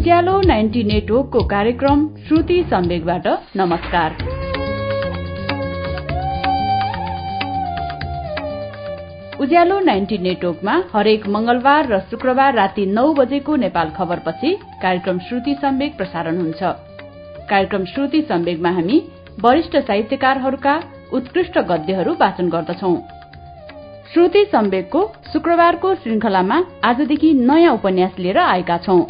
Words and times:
उज्यालो 0.00 0.40
ninety 0.40 0.82
नेटवर्कको 0.84 1.40
कार्यक्रम 1.44 2.06
श्रुति 2.18 2.54
सम्वेकबाट 2.70 3.26
नमस्कार। 3.56 4.12
उज्यालो 9.40 9.78
नाइन्टी 9.80 10.18
नेटवर्कमा 10.18 10.78
हरेक 10.94 11.26
मंगलबार 11.28 11.92
र 11.92 11.98
शुक्रबार 12.00 12.54
राति 12.54 12.86
नौ 12.86 13.06
बजेको 13.14 13.56
नेपाल 13.56 13.90
खबरपछि 13.90 14.54
कार्यक्रम 14.82 15.18
श्रुति 15.18 15.54
सम्वेक 15.54 15.96
प्रसारण 15.96 16.40
हुन्छ। 16.40 16.62
कार्यक्रम 17.50 17.84
श्रुति 17.84 18.22
सम्वेकमा 18.22 18.70
हामी 18.70 19.02
वरिष्ठ 19.44 19.76
साहित्यकारहरूका 19.76 20.80
उत्कृष्ट 21.12 21.58
गद्यहरू 21.68 22.16
वाचन 22.20 22.48
गर्दछौं। 22.48 22.96
श्रुति 24.14 24.44
सम्वेकको 24.52 25.06
शुक्रबारको 25.32 25.94
श्रृंखलामा 25.94 26.64
आजदेखि 26.84 27.34
नयाँ 27.46 27.74
उपन्यास 27.74 28.18
लिएर 28.18 28.38
आएका 28.48 28.78
छौं। 28.78 29.02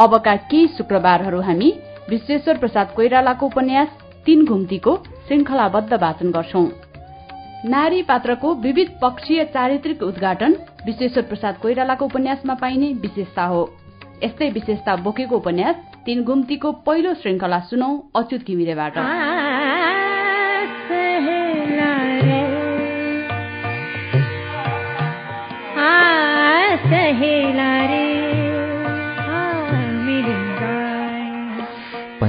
अबका 0.00 0.36
केही 0.36 0.66
शुक्रबारहरू 0.68 1.40
हामी 1.40 1.72
विश्वेश्वर 2.10 2.56
प्रसाद 2.56 2.88
कोइरालाको 2.96 3.46
उपन्यास 3.46 3.88
तीन 4.26 4.44
घुम्तीको 4.44 4.96
श्रृंखलाबद्ध 5.26 5.92
वाचन 5.92 6.30
गर्छौं। 6.30 6.66
नारी 7.70 8.02
पात्रको 8.02 8.54
विविध 8.54 8.90
पक्षीय 9.02 9.44
चारित्रिक 9.44 10.02
उद्घाटन 10.02 10.56
विश्वेश्वर 10.86 11.22
प्रसाद 11.22 11.54
कोइरालाको 11.62 12.04
उपन्यासमा 12.04 12.54
पाइने 12.54 12.92
विशेषता 12.92 13.44
हो। 13.44 13.62
यस्तै 14.24 14.50
विशेषता 14.50 14.96
बोकेको 14.96 15.36
उपन्यास 15.36 15.76
तीन 16.06 16.24
घुम्तीको 16.24 16.72
पहिलो 16.72 17.14
श्रृंखला 17.14 17.60
सुनौ 17.60 17.90
अच्युत 18.16 18.46
घिमिरेबाट। 18.46 18.98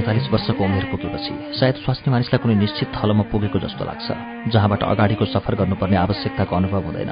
पैँतालिस 0.06 0.30
वर्षको 0.30 0.64
उमेर 0.64 0.84
पुगेपछि 0.86 1.58
सायद 1.58 1.74
स्वास्थ्य 1.82 2.10
मानिसलाई 2.10 2.38
कुनै 2.38 2.54
निश्चित 2.54 2.94
थलोमा 2.94 3.24
पुगेको 3.26 3.58
जस्तो 3.58 3.82
लाग्छ 3.90 4.06
जहाँबाट 4.54 4.82
अगाडिको 4.86 5.24
सफर 5.34 5.54
गर्नुपर्ने 5.58 5.96
आवश्यकताको 5.96 6.56
अनुभव 6.56 6.82
हुँदैन। 6.86 7.10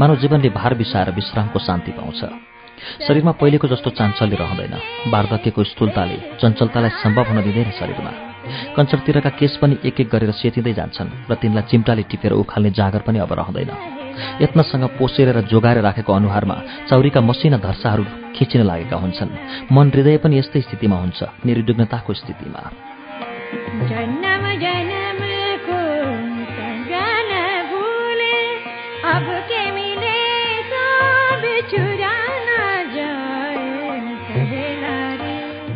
मानव 0.00 0.16
जीवनले 0.16 0.48
भार 0.48 0.74
बिसाएर 0.80 1.10
विश्रामको 1.12 1.58
शान्ति 1.60 1.92
पाउँछ। 1.92 2.20
शरीरमा 3.04 3.32
पहिलेको 3.36 3.68
जस्तो 3.68 3.90
चाञ्चल्य 4.00 4.36
रहँदैन। 4.40 4.74
वार्धक्यको 5.12 5.64
स्थूलताले 5.64 6.16
चञ्चलतालाई 6.40 6.90
सम्भव 7.04 7.24
हुन 7.28 7.42
दिँदैन 7.44 7.70
शरीरमा। 7.80 8.31
कञ्चरतिरका 8.76 9.30
केस 9.30 9.58
पनि 9.62 9.78
एक 9.84 10.00
एक 10.00 10.08
गरेर 10.08 10.30
सेतिँदै 10.30 10.72
जान्छन् 10.72 11.10
र 11.30 11.34
तिनलाई 11.34 11.62
चिम्टाले 11.70 12.02
टिपेर 12.02 12.32
उखाल्ने 12.32 12.70
जाँगर 12.70 13.02
पनि 13.06 13.18
अब 13.18 13.32
रहँदैन। 13.32 13.70
यत्नसँग 14.42 14.84
पोसेर 14.98 15.28
र 15.36 15.40
जोगाएर 15.42 15.78
राखेको 15.80 16.12
अनुहारमा 16.12 16.56
चौरीका 16.90 17.20
मसिना 17.20 17.58
धर्साहरू 17.58 18.04
खिचिन 18.36 18.62
लागेका 18.62 18.96
हुन्छन्। 18.96 19.30
मन 19.72 19.86
हृदय 19.94 20.16
पनि 20.22 20.38
यस्तै 20.38 20.60
स्थितिमा 20.60 20.96
हुन्छ 20.96 21.20
निर्विघ्नताको 21.46 22.12
स्थितिमा। 22.12 22.62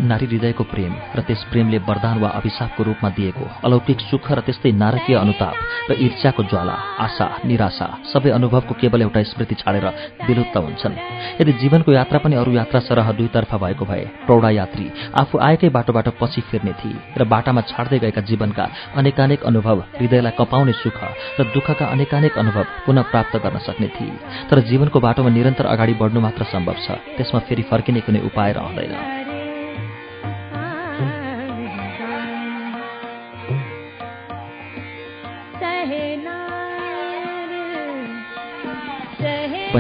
नारी 0.06 0.26
हृदयको 0.26 0.64
प्रेम 0.72 0.92
र 1.16 1.20
त्यस 1.26 1.42
प्रेमले 1.50 1.78
वरदान 1.88 2.16
वा 2.22 2.28
अभिशापको 2.38 2.82
रूपमा 2.82 3.08
दिएको 3.18 3.44
अलौकिक 3.66 4.00
सुख 4.10 4.26
र 4.32 4.40
त्यस्तै 4.46 4.72
नारकीय 4.82 5.16
अनुताप 5.16 5.56
र 5.90 5.92
ईर्ष्याको 6.06 6.42
ज्वाला 6.50 6.76
आशा 7.04 7.26
निराशा 7.44 7.88
सबै 8.12 8.30
अनुभवको 8.30 8.74
केवल 8.80 9.02
एउटा 9.02 9.22
स्मृति 9.32 9.54
छाडेर 9.62 9.86
विलुप्त 10.28 10.56
हुन्छन्। 10.56 10.94
यदि 11.40 11.52
जीवनको 11.60 11.90
यात्रा 11.92 12.18
पनि 12.24 12.34
अरू 12.36 12.52
यात्रा 12.52 12.80
सरह 12.88 13.12
दुईतर्फ 13.18 13.54
भएको 13.64 13.84
भए 13.84 14.04
प्रौढा 14.26 14.50
यात्री 14.50 14.86
आफू 15.20 15.38
आएकै 15.48 15.68
बाटोबाट 15.76 16.08
पछि 16.20 16.40
फिर्ने 16.50 16.72
थिए 16.80 16.98
र 17.18 17.24
बाटामा 17.24 17.60
छाड्दै 17.70 17.98
गएका 17.98 18.20
जीवनका 18.30 18.64
अनेकानेक 18.96 19.42
अनुभव 19.44 19.84
हृदयलाई 19.98 20.36
कपाउने 20.38 20.72
सुख 20.82 20.98
र 21.40 21.44
दुःखका 21.54 21.86
अनेकानेक 21.86 22.38
अनुभव 22.38 22.64
पुनः 22.86 23.10
प्राप्त 23.12 23.36
गर्न 23.44 23.58
सक्ने 23.66 23.88
थिए। 23.96 24.18
तर 24.50 24.60
जीवनको 24.68 25.00
बाटोमा 25.00 25.30
निरन्तर 25.30 25.66
अगाडि 25.66 25.94
बढ्नु 26.00 26.20
मात्र 26.20 26.44
सम्भव 26.52 26.76
छ। 26.84 26.98
त्यसमा 27.16 27.40
फेरि 27.48 27.62
फर्किने 27.70 28.00
कुनै 28.00 28.20
उपाय 28.28 28.52
रहँदैन। 28.52 29.25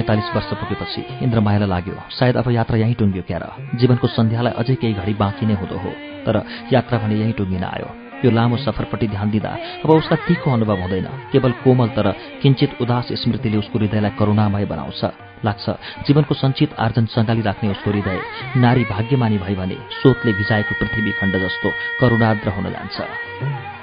पैँतालिस 0.06 0.34
वर्ष 0.34 0.50
पुगेपछि 0.54 1.02
इन्द्रमायालाई 1.26 1.68
लाग्यो 1.68 1.94
सायद 2.14 2.36
अब 2.38 2.50
यात्रा 2.54 2.76
यहीँ 2.78 2.94
टुङ्ग्यो 2.94 3.22
क्यार 3.26 3.42
जीवनको 3.74 4.06
सन्ध्यालाई 4.06 4.52
अझै 4.54 4.74
केही 4.78 4.94
घडी 4.94 5.14
बाँकी 5.18 5.46
नै 5.46 5.54
हुँदो 5.58 5.76
हो। 5.82 5.90
तर 6.22 6.36
यात्रा 6.70 6.98
भने 7.02 7.14
यहीँ 7.18 7.34
टुङ्गिन 7.34 7.64
आयो। 7.66 7.88
यो 8.22 8.30
लामो 8.30 8.56
सफरपट्टि 8.56 9.06
ध्यान 9.10 9.30
दिँदा 9.30 9.50
अब 9.82 9.90
उसलाई 9.90 10.18
तीको 10.26 10.46
अनुभव 10.46 10.78
हुँदैन। 10.78 11.06
केवल 11.32 11.52
कोमल 11.66 11.88
तर 11.98 12.06
किञ्चित 12.42 12.78
उदास 12.80 13.06
स्मृतिले 13.18 13.56
उसको 13.58 13.78
हृदयलाई 13.78 14.14
करुणामय 14.14 14.64
बनाउँछ। 14.70 15.02
लाग्छ 15.42 15.66
जीवनको 16.06 16.34
सञ्चित 16.34 16.70
आर्जन 16.78 17.06
सङ्गाली 17.10 17.42
राख्ने 17.42 17.70
उसको 17.74 17.90
हृदय 17.90 18.18
नारी 18.62 18.84
भाग्यमानी 18.86 19.38
भई 19.42 19.54
भने 19.58 19.76
सोतले 20.00 20.32
भिजाएको 20.38 20.72
पृथ्वी 20.78 21.12
खण्ड 21.18 21.34
जस्तो 21.34 21.68
करुणाद्र 22.00 22.48
हुन 22.54 22.70
जान्छ। 22.70 23.75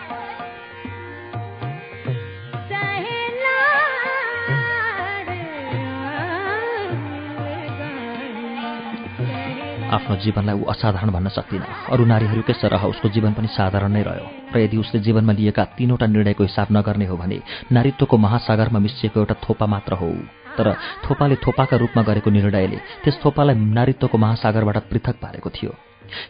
आफ्नो 9.93 10.15
जीवनलाई 10.23 10.55
ऊ 10.57 10.65
असाधारण 10.73 11.09
भन्न 11.15 11.27
सक्दिनँ। 11.37 11.93
अरू 11.93 12.03
नारीहरूकै 12.05 12.53
सरह 12.57 12.83
उसको 12.89 13.07
जीवन 13.13 13.33
पनि 13.37 13.47
साधारण 13.53 13.91
नै 13.93 14.01
रह्यो। 14.01 14.27
र 14.53 14.57
यदि 14.65 14.77
उसले 14.77 14.99
जीवनमा 15.05 15.33
लिएका 15.37 15.63
तीनवटा 15.77 16.05
निर्णयको 16.09 16.43
हिसाब 16.43 16.67
नगर्ने 16.73 17.05
हो 17.05 17.15
भने 17.17 17.37
नारीत्वको 17.71 18.15
महासागरमा 18.17 18.79
मिसिएको 18.79 19.19
एउटा 19.19 19.35
थोपा 19.45 19.65
मात्र 19.65 19.93
हो 20.01 20.09
तर 20.57 20.67
थोपाले 21.05 21.35
थोपाका 21.45 21.75
रूपमा 21.77 22.01
गरेको 22.09 22.29
निर्णयले 22.29 22.77
त्यस 23.03 23.15
थोपालाई 23.25 23.55
नारीत्वको 23.55 24.17
महासागरबाट 24.17 24.77
पृथक 24.89 25.15
पारेको 25.21 25.49
थियो। 25.49 25.71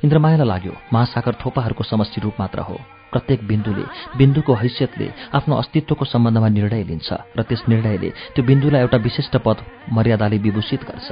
इन्द्रमायालाई 0.03 0.47
लाग्यो 0.47 0.73
महासागर 0.93 1.33
थोपाहरूको 1.43 1.83
समष्टि 1.83 2.21
रूप 2.23 2.35
मात्र 2.39 2.59
हो। 2.67 2.75
प्रत्येक 3.11 3.39
बिन्दुले 3.47 3.85
बिन्दुको 4.17 4.53
हैसियतले 4.53 5.07
आफ्नो 5.37 5.55
अस्तित्वको 5.55 6.05
सम्बन्धमा 6.05 6.49
निर्णय 6.49 6.83
लिन्छ 6.89 7.09
र 7.37 7.39
त्यस 7.43 7.61
निर्णयले 7.69 8.09
त्यो 8.33 8.43
बिन्दुलाई 8.43 8.81
एउटा 8.81 8.97
विशिष्ट 8.97 9.33
पद 9.45 9.57
मर्यादाले 9.93 10.37
विभूषित 10.39 10.81
गर्छ। 10.89 11.07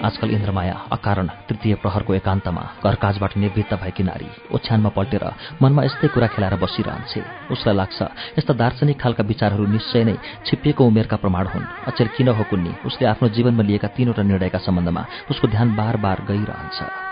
आजकल 0.00 0.30
इन्द्रमाया 0.30 0.76
अकारण 0.92 1.26
तृतीय 1.48 1.74
प्रहरको 1.82 2.14
एकान्तमा 2.14 2.62
घरकाजबाट 2.84 3.36
निवृत्त 3.36 3.74
भएकी 3.82 4.02
नारी 4.02 4.28
ओछ्यानमा 4.48 4.90
पल्टेर 4.96 5.24
मनमा 5.62 5.82
यस्तै 5.84 6.08
कुरा 6.14 6.26
खेलाएर 6.32 6.56
बसिरहन्छे। 6.56 7.20
उसलाई 7.52 7.76
लाग्छ 7.76 7.98
यस्ता 8.38 8.54
दार्शनिक 8.56 8.96
खालका 8.96 9.24
विचारहरू 9.28 9.66
निश्चय 9.76 10.04
नै 10.04 10.16
छिप्पिएको 10.46 10.82
उमेरका 10.88 11.16
प्रमाण 11.20 11.44
हुन्। 11.52 11.68
अचेर 11.88 12.08
किन 12.16 12.28
हो 12.32 12.44
कुन्नी? 12.48 12.72
उसले 12.88 13.04
आफ्नो 13.12 13.28
जीवनमा 13.28 13.62
लिएका 13.68 13.88
तीनवटा 13.92 14.22
निर्णयका 14.24 14.58
सम्बन्धमा 14.64 15.02
उसको 15.30 15.46
ध्यान 15.52 15.76
बार 15.76 15.96
बार 16.00 16.24
गइरहन्छ। 16.24 17.09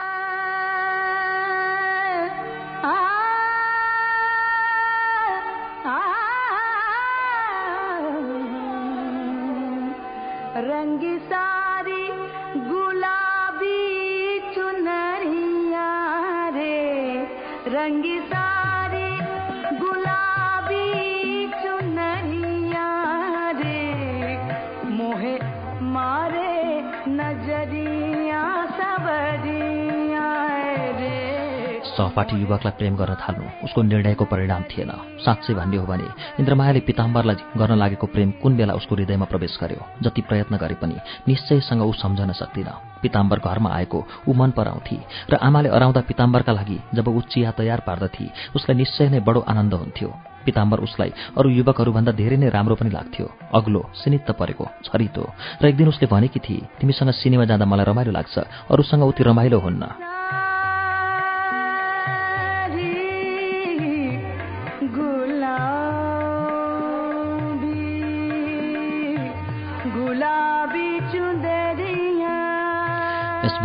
सहपाठी 32.29 32.45
युवकलाई 32.45 32.77
प्रेम 32.79 32.95
गर्न 32.97 33.15
थाल्नु 33.17 33.45
उसको 33.65 33.81
निर्णयको 33.83 34.25
परिणाम 34.29 34.63
थिएन। 34.69 34.91
साँच्चै 35.25 35.55
भन्ने 35.57 35.77
हो 35.81 35.87
भने 35.89 36.09
इन्द्रमायाले 36.39 36.81
पिताम्बरलाई 36.85 37.37
गर्न 37.57 37.75
लागेको 37.81 38.07
प्रेम 38.07 38.31
कुन 38.43 38.53
बेला 38.57 38.75
उसको 38.77 38.95
हृदयमा 38.95 39.27
प्रवेश 39.33 39.57
गर्यो 39.61 39.81
जति 40.05 40.21
प्रयत्न 40.29 40.57
गरे 40.61 40.77
पनि 40.77 40.97
निश्चयसँग 41.29 41.83
ऊ 41.83 41.93
सम्झन 41.97 42.33
सक्दिन। 42.37 42.69
पिताम्बर 43.03 43.39
घरमा 43.41 43.71
आएको 43.73 43.99
ऊ 44.29 44.33
मन 44.35 44.51
पराउँथे 44.53 44.99
र 45.33 45.35
आमाले 45.41 45.69
अराउँदा 45.73 46.01
पिताम्बरका 46.05 46.53
लागि 46.53 46.79
जब 46.95 47.09
ऊ 47.09 47.21
चिया 47.33 47.51
तयार 47.57 47.81
पार्दथे 47.89 48.27
उसलाई 48.57 48.77
निश्चय 48.77 49.09
नै 49.09 49.21
बडो 49.25 49.41
आनन्द 49.49 49.75
हुन्थ्यो। 49.75 50.11
पिताम्बर 50.45 50.79
उसलाई 50.81 51.13
अरू 51.39 51.49
युवकहरूभन्दा 51.51 52.13
धेरै 52.13 52.37
नै 52.37 52.49
राम्रो 52.49 52.75
पनि 52.77 52.91
लाग्थ्यो। 52.91 53.27
अग्लो 53.55 53.81
सिनित्त 53.95 54.31
परेको 54.37 54.65
छरितो 54.85 55.25
र 55.63 55.65
एक 55.69 55.77
दिन 55.77 55.89
उसले 55.89 56.07
भनेकी 56.09 56.41
थिए 56.41 56.67
तिमीसँग 56.81 57.11
सिनेमा 57.21 57.45
जाँदा 57.45 57.65
मलाई 57.65 57.87
रमाइलो 57.89 58.13
लाग्छ 58.13 58.37
अरूसँग 58.69 59.03
उति 59.05 59.23
रमाइलो 59.25 59.59
हुन्न। 59.61 59.83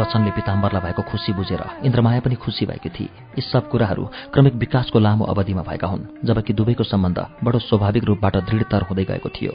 वचनले 0.04 0.32
पिताम्बरलाई 0.32 0.82
भएको 0.84 1.02
खुसी 1.10 1.32
बुझेर 1.34 1.64
इन्द्रमाया 1.88 2.20
पनि 2.20 2.36
खुसी 2.36 2.66
भएकी 2.66 2.90
थिए 2.90 3.10
यी 3.38 3.42
सब 3.42 3.70
कुराहरू 3.72 4.04
क्रमिक 4.34 4.54
विकासको 4.64 5.00
लामो 5.00 5.26
अवधिमा 5.26 5.64
भएका 5.64 5.88
हुन् 5.88 6.08
जबकि 6.28 6.54
दुवैको 6.54 6.84
सम्बन्ध 6.84 7.20
बडो 7.44 7.60
स्वाभाविक 7.60 8.04
रूपबाट 8.04 8.36
दृढतर 8.50 8.82
हुँदै 8.90 9.06
गएको 9.06 9.30
थियो। 9.30 9.54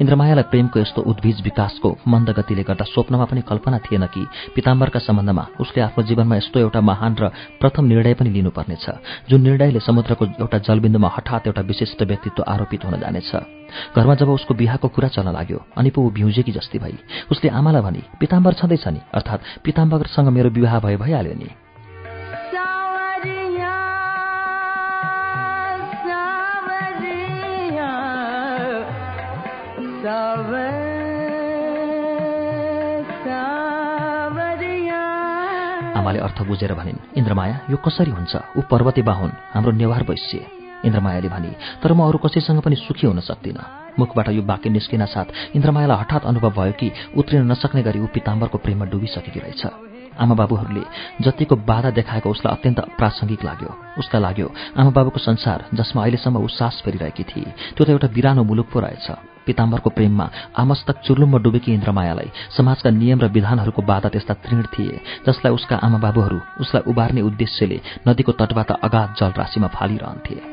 इन्द्रमायालाई 0.00 0.44
प्रेमको 0.50 0.80
यस्तो 0.80 1.02
उद्भिज 1.02 1.40
विकासको 1.42 1.90
मन्द 2.08 2.30
गतिले 2.30 2.62
गर्दा 2.62 2.84
स्वप्नमा 2.84 3.24
पनि 3.24 3.40
कल्पना 3.48 3.78
थिएन 3.78 4.06
कि 4.06 4.26
पिताम्बरका 4.54 4.98
सम्बन्धमा 4.98 5.46
उसले 5.60 5.82
आफ्नो 5.82 6.04
जीवनमा 6.04 6.36
यस्तो 6.36 6.60
एउटा 6.60 6.80
महान 6.80 7.16
र 7.20 7.28
प्रथम 7.60 7.84
निर्णय 7.84 8.14
पनि 8.14 8.30
लिनुपर्नेछ 8.30 8.86
जुन 9.30 9.40
निर्णयले 9.42 9.80
समुद्रको 9.80 10.24
एउटा 10.40 10.58
जलबिन्दुमा 10.68 11.08
हठात 11.16 11.46
एउटा 11.46 11.62
विशिष्ट 11.62 12.02
व्यक्तित्व 12.02 12.44
आरोपित 12.48 12.84
हुन 12.84 13.00
जानेछ। 13.00 13.61
घरमा 13.96 14.14
जब 14.14 14.28
उसको 14.28 14.54
बिहाको 14.54 14.88
कुरा 14.88 15.08
चल्न 15.08 15.32
लाग्यो 15.32 15.58
अनि 15.76 15.90
पो 15.90 16.02
ऊ 16.02 16.10
भ्युजेकी 16.10 16.52
जस्ती 16.52 16.78
भई 16.78 16.98
उसले 17.30 17.50
आमालाई 17.50 17.82
भने 17.82 18.02
पिताम्बर 18.20 18.52
छँदैछ 18.52 18.88
नि 18.88 19.00
अर्थात् 19.14 19.42
पिताम्बरसँग 19.64 20.28
मेरो 20.28 20.50
विवाह 20.50 20.80
भए 20.80 20.96
भइहाल्यो 20.96 21.34
नि। 21.34 21.50
आमाले 35.96 36.18
अर्थ 36.18 36.42
बुझेर 36.42 36.74
भनिन् 36.74 36.98
इन्द्रमाया 37.16 37.60
यो 37.70 37.76
कसरी 37.76 38.10
हुन्छ? 38.10 38.36
ऊ 38.56 38.60
पर्वते 38.70 39.02
बाहुन 39.02 39.32
हाम्रो 39.54 39.72
नेवार 39.72 40.02
वैश्य। 40.02 40.61
इन्द्रमायाले 40.84 41.28
भनी 41.28 41.52
तर 41.82 41.92
म 41.92 42.00
अरू 42.08 42.18
कसैसँग 42.18 42.60
पनि 42.60 42.76
सुखी 42.76 43.06
हुन 43.06 43.20
सक्दिनँ। 43.20 43.64
मुखबाट 43.98 44.28
यो 44.28 44.42
वाक्य 44.42 44.70
निस्किन 44.70 45.04
साथ 45.06 45.56
इन्द्रमायालाई 45.56 45.98
हठात 45.98 46.24
अनुभव 46.24 46.50
भयो 46.56 46.72
कि 46.80 46.90
उत्रिन 47.16 47.50
नसक्ने 47.52 47.82
गरी 47.82 48.00
ऊ 48.00 48.06
पिताम्बरको 48.14 48.58
प्रेममा 48.58 48.86
डुबिसकेकी 48.88 49.40
रहेछ। 49.40 49.64
आमा 50.12 50.34
बाबुहरूले 50.34 50.84
जतिको 51.24 51.56
बाधा 51.56 51.90
देखाएको 51.96 52.28
उसलाई 52.30 52.52
अत्यन्त 52.56 52.80
प्रासङ्गिक 53.00 53.44
लाग्यो। 53.44 53.70
उसलाई 54.00 54.22
लाग्यो 54.22 54.48
आमा 54.76 54.90
बाबुको 54.92 55.18
संसार 55.18 55.64
जसमा 55.72 56.02
अहिलेसम्म 56.02 56.36
ऊ 56.36 56.48
सास 56.48 56.82
फेरिरहेकी 56.84 57.24
थिए 57.24 57.52
त्यो 57.76 57.84
त 57.84 57.88
एउटा 57.90 58.08
बिरानो 58.12 58.44
मुलुक 58.44 58.68
पो 58.72 58.80
रहेछ। 58.80 59.08
पिताम्बरको 59.46 59.90
प्रेममा 59.90 60.26
आमस्तक 60.54 61.00
चुर्लुममा 61.02 61.38
डुबेकी 61.40 61.72
इन्द्रमायालाई 61.72 62.28
समाजका 62.56 62.90
नियम 62.92 63.18
र 63.24 63.26
विधानहरूको 63.32 63.82
बाधा 63.82 64.08
त्यस्ता 64.12 64.34
तृण 64.44 64.62
थिए 64.68 65.00
जसलाई 65.26 65.52
उसका 65.52 65.76
आमा 65.80 65.98
बाबुहरू 65.98 66.38
उसलाई 66.60 66.82
उबार्ने 66.86 67.20
उद्देश्यले 67.28 67.80
नदीको 68.06 68.32
तटबाट 68.36 68.70
अगाध 68.84 69.08
जलराशिमा 69.18 69.68
फालिरहन्थे। 69.76 70.51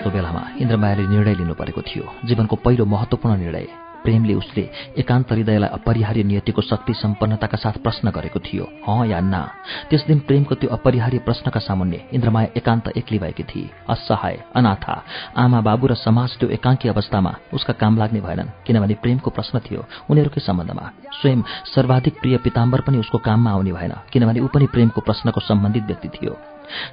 त्यस्तो 0.00 0.16
बेलामा 0.16 0.42
इन्द्रमायाले 0.64 1.04
निर्णय 1.12 1.34
लिनु 1.44 1.54
परेको 1.60 1.80
थियो। 1.84 2.04
जीवनको 2.24 2.56
पहिलो 2.64 2.84
महत्वपूर्ण 2.88 3.36
निर्णय 3.36 3.66
प्रेमले 4.00 4.34
उसले 4.34 4.64
एकान्त 4.96 5.32
हृदयलाई 5.32 5.70
अपरिहार्य 5.76 6.22
नियतिको 6.24 6.62
शक्ति 6.64 6.92
सम्पन्नताका 6.96 7.56
साथ 7.60 7.76
प्रश्न 7.84 8.08
गरेको 8.08 8.40
थियो 8.40 8.64
हँ 8.88 9.06
या 9.12 9.20
ना? 9.20 9.42
त्यस 9.90 10.06
दिन 10.08 10.18
प्रेमको 10.24 10.54
त्यो 10.56 10.70
अपरिहार्य 10.72 11.18
प्रश्नका 11.20 11.60
सामुन्य 11.60 12.00
इन्द्रमाया 12.16 12.48
एकान्त 12.56 12.88
एक्ली 12.96 13.18
भएकी 13.20 13.44
थिए। 13.44 13.68
असहाय 13.92 14.36
अनाथा 14.56 14.94
आमा 15.36 15.60
बाबु 15.60 15.92
र 15.92 15.94
समाज 16.00 16.40
त्यो 16.40 16.48
एकाङ्की 16.48 16.88
अवस्थामा 16.88 17.32
उसका 17.52 17.72
काम 17.76 18.00
लाग्ने 18.00 18.20
भएनन् 18.24 18.52
किनभने 18.64 18.94
प्रेमको 19.04 19.30
प्रश्न 19.36 19.60
थियो 19.60 19.84
उनीहरूकै 20.08 20.40
सम्बन्धमा। 20.40 20.84
स्वयं 21.20 21.40
सर्वाधिक 21.74 22.14
प्रिय 22.20 22.36
पिताम्बर 22.40 22.80
पनि 22.88 23.04
उसको 23.04 23.18
काममा 23.20 23.50
आउने 23.52 23.72
भएन 23.76 23.92
किनभने 24.08 24.40
ऊ 24.40 24.48
पनि 24.48 24.66
प्रेमको 24.72 25.00
प्रश्नको 25.04 25.40
सम्बन्धित 25.44 25.84
व्यक्ति 25.84 26.08
थियो। 26.16 26.32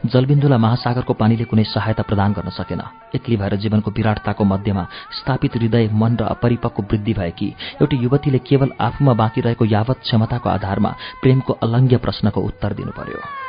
जलबिन्दुलाई 0.05 0.59
महासागरको 0.59 1.13
पानीले 1.13 1.43
कुनै 1.43 1.63
सहायता 1.63 2.03
प्रदान 2.03 2.33
गर्न 2.33 2.49
सकेन। 2.49 2.81
एक्ली 3.15 3.35
भएर 3.37 3.55
जीवनको 3.55 3.91
विराटताको 3.91 4.43
मध्यमा 4.43 4.83
स्थापित 5.19 5.55
हृदय 5.55 5.89
मन 5.93 6.17
र 6.17 6.23
अपरिपक्व 6.35 6.83
वृद्धि 6.83 7.13
भएकी 7.13 7.49
एउटी 7.81 7.97
युवतीले 7.97 8.39
केवल 8.39 8.71
आफूमा 8.79 9.13
बाँकी 9.13 9.41
रहेको 9.41 9.65
यावत 9.65 9.97
क्षमताको 10.03 10.49
आधारमा 10.49 10.95
प्रेमको 11.21 11.53
अलङ्ग्य 11.63 11.97
प्रश्नको 11.97 12.41
उत्तर 12.41 12.73
दिनु 12.73 12.91
पर्यो। 12.91 13.46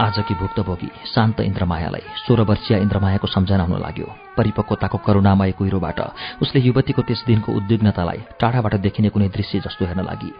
आजकी 0.00 0.34
भुक्तभोगी 0.34 0.88
शान्त 1.14 1.40
इन्द्रमायालाई 1.40 2.04
सोह्र 2.24 2.42
वर्षीय 2.42 2.76
इन्द्रमायाको 2.78 3.26
सम्झना 3.26 3.64
हुन 3.64 3.80
लाग्यो। 3.80 4.08
परिपक्वताको 4.36 4.98
करुणामय 4.98 5.52
कुहिरोबाट 5.52 6.00
उसले 6.42 6.60
युवतीको 6.60 7.02
त्यस 7.02 7.24
दिनको 7.26 7.52
उद्विग्नतालाई 7.52 8.20
टाढाबाट 8.40 8.74
देखिने 8.80 9.08
कुनै 9.12 9.28
दृश्य 9.28 9.60
जस्तो 9.60 9.84
हेर्न 9.84 10.00
लागि। 10.00 10.32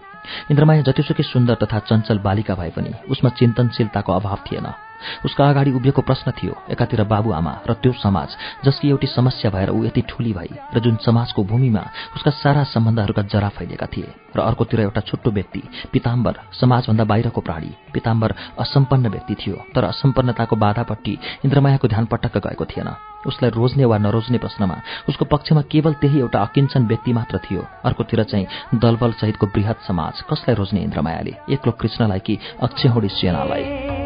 इन्द्रमाया 0.51 0.83
जतिसुकै 0.83 1.23
सुन्दर 1.23 1.61
तथा 1.61 1.79
चञ्चल 1.89 2.19
बालिका 2.25 2.55
भए 2.55 2.71
पनि 2.73 2.93
उसमा 3.12 3.31
चिन्तनशीलताको 3.37 4.12
अभाव 4.12 4.39
थिएन। 4.49 4.67
उसका 5.25 5.49
अगाडि 5.49 5.70
उभिएको 5.73 6.02
प्रश्न 6.02 6.31
थियो 6.32 6.55
एकातिर 6.70 7.05
बाबुआमा 7.05 7.55
र 7.69 7.75
त्यो 7.82 7.93
समाज 8.02 8.37
जसकी 8.64 8.88
एउटी 8.88 9.06
समस्या 9.06 9.50
भएर 9.50 9.70
ऊ 9.70 9.85
यति 9.85 10.02
ठुली 10.08 10.32
भई 10.32 10.50
र 10.75 10.81
जुन 10.81 10.97
समाजको 11.05 11.44
भूमिमा 11.44 11.85
उसका 12.17 12.31
सारा 12.31 12.64
सम्बन्धहरूका 12.73 13.23
जरा 13.32 13.49
फैलिएका 13.58 13.87
थिए 13.87 14.14
र 14.37 14.41
अर्कोतिर 14.41 14.81
एउटा 14.81 15.00
छुट्टो 15.00 15.31
व्यक्ति 15.31 15.62
पिताम्बर 15.93 16.41
समाजभन्दा 16.61 17.05
बाहिरको 17.05 17.41
प्राणी 17.41 17.70
पिताम्बर 17.93 18.35
असम्पन्न 18.61 19.08
व्यक्ति 19.08 19.35
थियो 19.35 19.56
तर 19.75 19.85
असम्पन्नताको 19.85 20.56
बाधापट्टि 20.56 21.19
इन्द्रमायाको 21.44 21.88
ध्यान 21.88 22.05
पटक्क 22.06 22.38
गएको 22.47 22.64
थिएन। 22.64 22.88
उसलाई 23.26 23.50
रोज्ने 23.50 23.85
वा 23.85 23.99
नरोज्ने 23.99 24.38
प्रश्नमा 24.38 24.80
उसको 25.09 25.25
पक्षमा 25.25 25.62
केवल 25.73 25.92
त्यही 26.00 26.21
एउटा 26.21 26.42
अकिञ्चन 26.42 26.87
व्यक्ति 26.87 27.12
मात्र 27.12 27.38
थियो। 27.45 27.66
अर्कोतिर 27.85 28.23
चाहिँ 28.25 28.47
दलबल 28.75 29.12
सहितको 29.21 29.47
वृहत 29.47 29.80
समाज 29.88 30.23
कसलाई 30.30 30.54
रोज्ने 30.57 30.80
इन्द्रमायाले? 30.80 31.37
एक्लो 31.52 31.73
कृष्णलाई 31.73 32.19
कि 32.19 32.38
अक्षौडी 32.62 33.09
सेनालाई? 33.09 34.00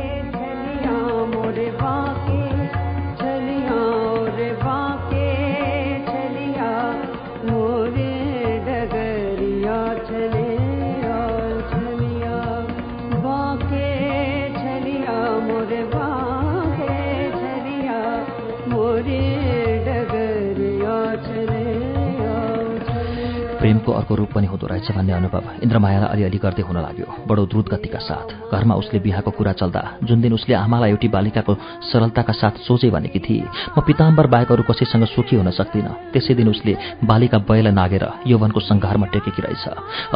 प्रेमको 23.84 23.92
अर्को 23.92 24.14
रूप 24.14 24.30
पनि 24.34 24.46
हुँदो 24.46 24.66
रहेछ 24.66 24.90
भन्ने 24.96 25.12
अनुभव 25.12 25.44
इन्द्रमायालाई 25.62 26.08
अलिअलि 26.08 26.38
गर्दै 26.40 26.62
हुन 26.64 26.76
लाग्यो। 26.80 27.06
बडो 27.28 27.44
द्रुत 27.46 27.68
गतिका 27.68 28.00
साथ। 28.00 28.28
घरमा 28.48 28.74
उसले 28.80 28.98
बिहाको 29.04 29.30
कुरा 29.30 29.52
चल्दा 29.60 29.82
जुन 30.04 30.20
दिन 30.20 30.32
उसले 30.32 30.54
आमालाई 30.56 30.90
एउटी 30.90 31.08
बालिकाको 31.08 31.52
सरलताका 31.92 32.32
साथ 32.32 32.64
सोचे 32.64 32.88
भनेकी 32.90 33.20
थिए 33.20 33.44
म 33.76 33.80
पिताम्बर 33.84 34.26
बाहेक 34.32 34.52
अरू 34.52 34.62
कसैसँग 34.64 35.04
सुखी 35.12 35.36
हुन 35.36 35.50
सक्दिनँ। 35.52 35.92
त्यसै 36.12 36.34
दिन 36.34 36.48
उसले 36.48 36.72
बालिका 37.04 37.38
बयलाई 37.44 37.72
नागेर 37.72 38.04
यौवनको 38.26 38.60
सङ्घारमा 38.60 39.06
टेकेकी 39.12 39.42
रहेछ। 39.44 39.64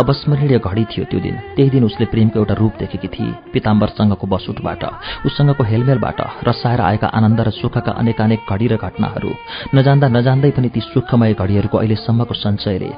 अवस्मरणीय 0.00 0.58
घडी 0.58 0.84
थियो 0.88 1.04
त्यो 1.10 1.20
दिन। 1.20 1.36
त्यही 1.56 1.70
दिन 1.70 1.84
उसले 1.84 2.06
प्रेमको 2.08 2.36
एउटा 2.40 2.54
रूप 2.56 2.72
देखेकी 2.80 3.08
थिए 3.08 3.52
पिताम्बरसँगको 3.52 4.26
बसुटबाट 4.32 4.82
उसँगको 5.28 5.62
हेलमेलबाट 5.64 6.18
रसाएर 6.48 6.80
आएका 6.80 7.08
आनन्द 7.12 7.40
र 7.46 7.50
सुखका 7.52 7.92
अनेकानेक 8.00 8.40
घडी 8.48 8.66
र 8.72 8.74
घटनाहरू। 8.80 9.30
नजान्दा 9.76 10.06
नजान्दै 10.16 10.50
पनि 10.56 10.68
ती 10.72 10.80
सुखमय 10.80 11.32
घडीहरूको 11.34 11.76
अहिलेसम्मको 11.78 12.34
सञ्चयले 12.34 12.90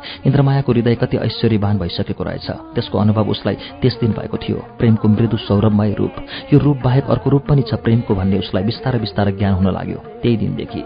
इन्द्रमायाको 0.61 0.73
हृदय 0.73 0.95
कति 0.95 1.17
ऐश्वर्यवान 1.17 1.79
भइसकेको 1.79 2.25
रहेछ। 2.25 2.51
त्यसको 2.75 2.99
अनुभव 2.99 3.31
उसलाई 3.31 3.57
त्यस 3.81 3.99
दिन 4.01 4.13
भएको 4.13 4.37
थियो। 4.37 4.59
प्रेमको 4.79 5.09
मृदु 5.09 5.37
सौरभमय 5.39 5.95
रूप। 5.97 6.15
यो 6.53 6.59
रूप 6.59 6.77
बाहेक 6.85 7.05
अर्को 7.09 7.31
रूप 7.31 7.45
पनि 7.49 7.63
छ 7.63 7.81
प्रेमको 7.81 8.15
भन्ने 8.15 8.39
उसलाई 8.39 8.65
बिस्तारै 8.65 8.99
बिस्तारै 9.01 9.33
ज्ञान 9.33 9.55
हुन 9.55 9.73
लाग्यो। 9.73 9.99
त्यही 10.21 10.37
दिनदेखि। 10.37 10.83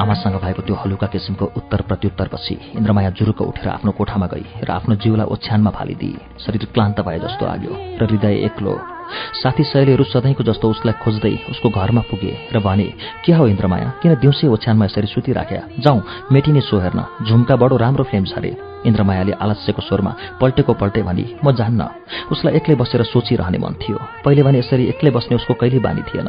आमासँग 0.00 0.36
भएको 0.40 0.62
त्यो 0.62 0.74
हलुका 0.74 1.06
किसिमको 1.06 1.44
उत्तर 1.56 1.80
प्रत्युत्तरपछि 1.82 2.54
इन्द्रमाया 2.78 3.10
जुरुक 3.18 3.40
उठेर 3.42 3.68
आफ्नो 3.68 3.92
कोठामा 3.92 4.26
गई 4.26 4.46
र 4.64 4.70
आफ्नो 4.70 4.94
जिउलाई 4.96 5.26
ओछ्यानमा 5.26 5.70
फालिदिए 5.70 6.40
शरीर 6.40 6.64
क्लान्त 6.74 7.00
भए 7.00 7.18
जस्तो 7.20 7.46
लाग्यो 7.46 7.72
र 8.00 8.02
हृदय 8.10 8.34
एक्लो। 8.48 8.99
साथी 9.42 9.64
सहेलीहरू 9.64 10.04
सधैँको 10.04 10.42
जस्तो 10.44 10.70
उसलाई 10.70 10.94
खोज्दै 11.02 11.34
उसको 11.50 11.68
घरमा 11.70 12.02
पुगे 12.10 12.32
र 12.52 12.58
भने 12.60 12.88
के 13.24 13.32
हो 13.32 13.46
इन्द्रमाया? 13.46 13.88
किन 14.02 14.14
दिउँसै 14.22 14.46
ओछ्यानमा 14.48 14.84
यसरी 14.84 15.06
सुतिराख्या 15.06 15.62
जाउँ 15.78 16.02
मेटिने 16.32 16.60
सो 16.60 16.78
हेर्न। 16.78 17.00
झुम्का 17.26 17.56
बडो 17.56 17.76
राम्रो 17.76 18.04
फिल्म 18.04 18.26
छ 18.26 18.68
इन्द्रमायाले 18.80 19.32
आलस्यको 19.36 19.82
स्वरमा 19.84 20.40
पल्टेको 20.40 20.72
पल्टे 20.72 21.02
भनी 21.04 21.24
म 21.44 21.52
जान्न 21.52 21.84
उसलाई 22.32 22.56
एक्लै 22.56 22.74
बसेर 22.80 23.02
सोचिरहने 23.04 23.58
मन 23.60 23.76
थियो। 23.76 24.24
पहिले 24.24 24.42
भने 24.42 24.58
यसरी 24.58 24.84
एक्लै 24.96 25.10
बस्ने 25.12 25.36
उसको 25.36 25.54
कहिले 25.60 25.78
बानी 25.84 26.02
थिएन। 26.08 26.28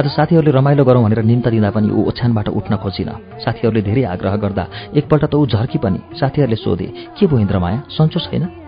आज 0.00 0.06
साथीहरूले 0.08 0.50
रमाइलो 0.50 0.84
गरौँ 0.88 1.04
भनेर 1.04 1.20
निम्ता 1.28 1.50
दिँदा 1.52 1.70
पनि 1.76 1.92
ऊ 1.92 2.08
ओछ्यानबाट 2.08 2.48
उठ्न 2.48 2.76
खोजिन। 2.80 3.10
साथीहरूले 3.44 3.82
धेरै 3.84 4.04
आग्रह 4.16 4.36
गर्दा 4.40 4.64
एकपल्ट 4.96 5.24
त 5.28 5.34
ऊ 5.36 5.44
झर्की 5.44 5.78
पनि 5.84 5.98
साथीहरूले 6.16 6.56
सोधे 6.56 6.88
के 7.20 7.26
भयो 7.28 7.38
इन्द्रमाया? 7.38 7.78
सन्चो 7.92 8.20
छैन 8.24 8.59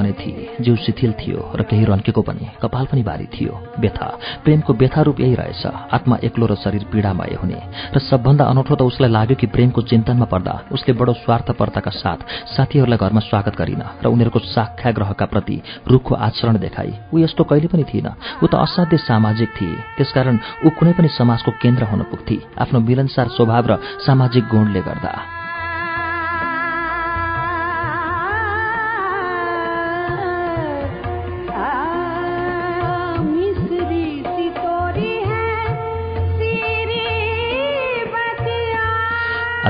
ऊ 0.00 0.02
अस्वस्थ 0.02 0.10
नै 0.10 0.12
थिए। 0.12 0.56
जिउ 0.60 0.76
शिथिल 0.76 1.12
थियो 1.12 1.52
र 1.54 1.62
केही 1.62 1.84
रन्केको 1.84 2.22
पनि 2.22 2.48
कपाल 2.62 2.84
पनि 2.86 3.02
भारी 3.02 3.26
थियो। 3.26 3.52
व्यथा। 3.78 4.18
प्रेमको 4.44 4.74
व्यथा 4.74 5.02
रूप 5.02 5.20
यही 5.20 5.34
रहेछ। 5.34 5.66
आत्मा 5.66 6.16
एक्लो 6.24 6.46
र 6.46 6.54
शरीर 6.54 6.84
पीडामय 6.84 7.34
हुने। 7.42 7.60
र 7.94 7.98
सबभन्दा 7.98 8.44
अनौठो 8.44 8.74
त 8.74 8.82
उसलाई 8.82 9.10
लाग्यो 9.10 9.36
कि 9.36 9.46
प्रेमको 9.46 9.82
चिन्तनमा 9.82 10.24
पर्दा 10.24 10.54
उसले 10.72 10.94
बडो 10.94 11.12
स्वार्थपर्ताका 11.12 11.90
साथ 11.90 12.20
साथीहरूलाई 12.56 12.98
घरमा 12.98 13.20
स्वागत 13.20 13.56
गरिन 13.56 13.82
र 14.02 14.06
उनीहरूको 14.06 14.38
साख्याग्रहका 14.38 15.26
प्रति 15.26 15.62
रुखको 15.88 16.14
आचरण 16.14 16.58
देखाई। 16.58 16.92
ऊ 17.14 17.18
यस्तो 17.18 17.44
कहिले 17.44 17.68
पनि 17.68 17.84
थिएन। 17.84 18.08
ऊ 18.42 18.46
त 18.46 18.54
असाध्य 18.54 18.96
सामाजिक 18.96 19.48
थिए। 19.48 19.76
त्यसकारण 19.96 20.38
ऊ 20.66 20.68
कुनै 20.70 20.92
पनि 20.92 21.08
समाजको 21.08 21.50
केन्द्र 21.50 21.84
हुन 21.84 22.02
पुग्थे। 22.02 22.38
आफ्नो 22.58 22.80
मिलनसार 22.80 23.28
स्वभाव 23.28 23.64
र 23.66 23.76
सामाजिक 24.06 24.44
गुणले 24.44 24.80
गर्दा। 24.80 25.39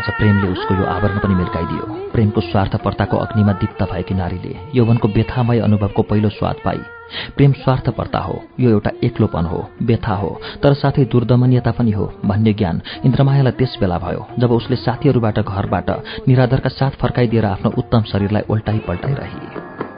आज 0.01 0.09
प्रेमले 0.17 0.47
उसको 0.49 0.75
यो 0.75 0.85
आवरण 0.87 1.19
पनि 1.19 1.35
मिल्काइदियो। 1.35 1.87
प्रेमको 2.13 2.41
स्वार्थपर्ताको 2.41 3.17
अग्निमा 3.17 3.53
दीप्त 3.53 3.83
भएकी 3.83 4.15
नारीले 4.15 4.53
यौवनको 4.75 5.09
व्यथामय 5.09 5.59
अनुभवको 5.61 6.03
पहिलो 6.03 6.29
स्वाद 6.29 6.57
पाई। 6.65 6.81
प्रेम 7.37 7.53
स्वार्थपर्ता 7.61 8.19
हो 8.19 8.41
यो 8.61 8.71
एउटा 8.71 8.91
एक्लोपन 9.05 9.45
हो 9.45 9.61
व्यथा 9.83 10.15
हो 10.15 10.31
तर 10.63 10.75
साथै 10.75 11.05
दुर्दमनीयता 11.05 11.71
पनि 11.77 11.91
हो 11.91 12.07
भन्ने 12.25 12.53
ज्ञान 12.55 12.81
इन्द्रमायालाई 13.05 13.59
त्यस 13.61 13.77
बेला 13.81 13.99
भयो 13.99 14.27
जब 14.39 14.53
उसले 14.53 14.77
साथीहरूबाट 14.79 15.39
घरबाट 15.45 15.91
निराधरका 16.29 16.71
साथ 16.71 17.01
फर्काइदिएर 17.03 17.45
आफ्नो 17.45 17.75
उत्तम 17.79 18.03
शरीरलाई 18.13 18.51
उल्टाइ 18.51 18.79
पल्टाइरहे 18.89 19.90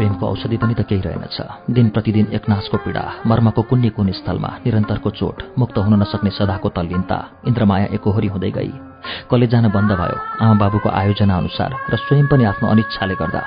प्रेमको 0.00 0.26
औषधि 0.26 0.56
पनि 0.56 0.74
त 0.74 0.88
केही 0.88 1.02
रहेनछ। 1.04 1.36
दिन 1.76 1.88
प्रतिदिन 1.92 2.26
एकनाशको 2.32 2.76
पीडा 2.84 3.04
मर्मको 3.28 3.62
कुन्ने 3.68 3.90
कुन 3.92 4.08
स्थलमा 4.16 4.50
निरन्तरको 4.64 5.10
चोट 5.20 5.36
मुक्त 5.60 5.76
हुन 5.78 5.94
नसक्ने 6.02 6.30
सदाको 6.32 6.68
तल्लीनता 6.72 7.18
इन्द्रमाया 7.48 7.86
एकोहोरी 7.96 8.28
हुँदै 8.32 8.50
गई। 8.56 8.72
कलेज 9.30 9.50
जान 9.50 9.68
बन्द 9.76 9.92
भयो। 10.00 10.16
आमा 10.40 10.54
बाबुको 10.56 10.88
आयोजना 11.00 11.36
अनुसार 11.36 11.70
र 11.92 11.96
स्वयं 12.08 12.26
पनि 12.32 12.44
आफ्नो 12.48 12.68
अनिच्छाले 12.72 13.14
गर्दा 13.20 13.42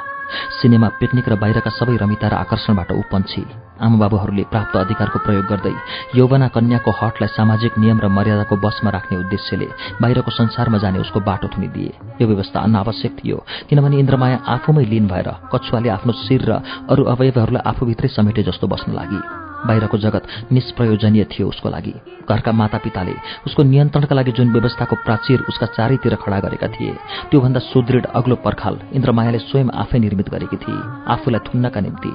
सिनेमा 0.62 0.88
पिकनिक 1.00 1.27
र 1.30 1.36
बाहिरका 1.42 1.72
सबै 1.80 1.96
रमिता 1.98 2.27
र 2.27 2.34
आकर्षणबाट 2.44 2.92
उपन्छी 3.03 3.44
आमाबाबुहरूले 3.84 4.44
प्राप्त 4.51 4.75
अधिकारको 4.77 5.20
प्रयोग 5.25 5.46
गर्दै 5.46 5.74
यौवना 6.15 6.48
कन्याको 6.56 6.92
हटलाई 7.01 7.30
सामाजिक 7.38 7.77
नियम 7.77 8.00
र 8.00 8.08
मर्यादाको 8.08 8.56
बसमा 8.56 8.89
राख्ने 8.96 9.18
उद्देश्यले 9.18 9.68
बाहिरको 10.01 10.32
संसारमा 10.32 10.77
जाने 10.77 11.00
उसको 11.03 11.20
बाटो 11.20 11.48
थुनिदिए। 11.53 11.92
यो 12.22 12.25
व्यवस्था 12.27 12.60
अनावश्यक 12.60 13.13
थियो 13.20 13.38
किनभने 13.70 14.00
इन्द्रमाया 14.00 14.38
आफूमै 14.56 14.86
लिन 14.86 15.08
भएर 15.08 15.30
कछुवाले 15.51 15.89
आफ्नो 15.89 16.12
शिर 16.24 16.42
र 16.50 16.51
अरू 16.92 17.03
अवयवहरूलाई 17.13 17.63
आफूभित्रै 17.72 18.10
समेटे 18.15 18.44
जस्तो 18.44 18.68
बस्न 18.68 18.94
लागि। 18.94 19.43
बाहिरको 19.65 19.98
जगत 19.98 20.24
निष्प्रयोजनीय 20.51 21.24
थियो 21.32 21.48
उसको 21.48 21.70
लागि। 21.70 21.93
घरका 22.24 22.51
मातापिताले 22.51 23.13
उसको 23.48 23.63
नियन्त्रणका 23.63 24.15
लागि 24.15 24.32
जुन 24.32 24.51
व्यवस्थाको 24.51 24.96
प्राचीर 25.05 25.39
उसका 25.50 25.65
चारैतिर 25.75 26.15
खडा 26.15 26.39
गरेका 26.39 26.67
थिए 26.70 26.93
त्योभन्दा 27.32 27.60
सुदृढ 27.62 28.05
अग्लो 28.15 28.36
पर्खाल 28.46 28.79
इन्द्रमायाले 28.93 29.39
स्वयं 29.39 29.70
आफै 29.75 30.00
निर्मित 30.00 30.29
गरेकी 30.29 30.58
थिए 30.58 30.79
आफूलाई 31.13 31.46
थुन्नका 31.48 31.79
निम्ति। 31.79 32.12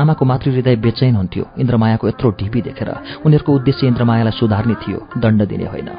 आमाको 0.00 0.24
मातृहृदय 0.24 0.76
बेचैन 0.76 1.16
हुन्थ्यो 1.16 1.44
इन्द्रमायाको 1.58 2.08
यत्रो 2.08 2.30
ढिपी 2.40 2.60
देखेर 2.62 2.90
उनीहरूको 3.26 3.52
उद्देश्य 3.52 3.86
इन्द्रमायालाई 3.86 4.38
सुधार्ने 4.40 4.74
थियो 4.82 4.98
दण्ड 5.18 5.40
दिने 5.48 5.66
होइन। 5.66 5.90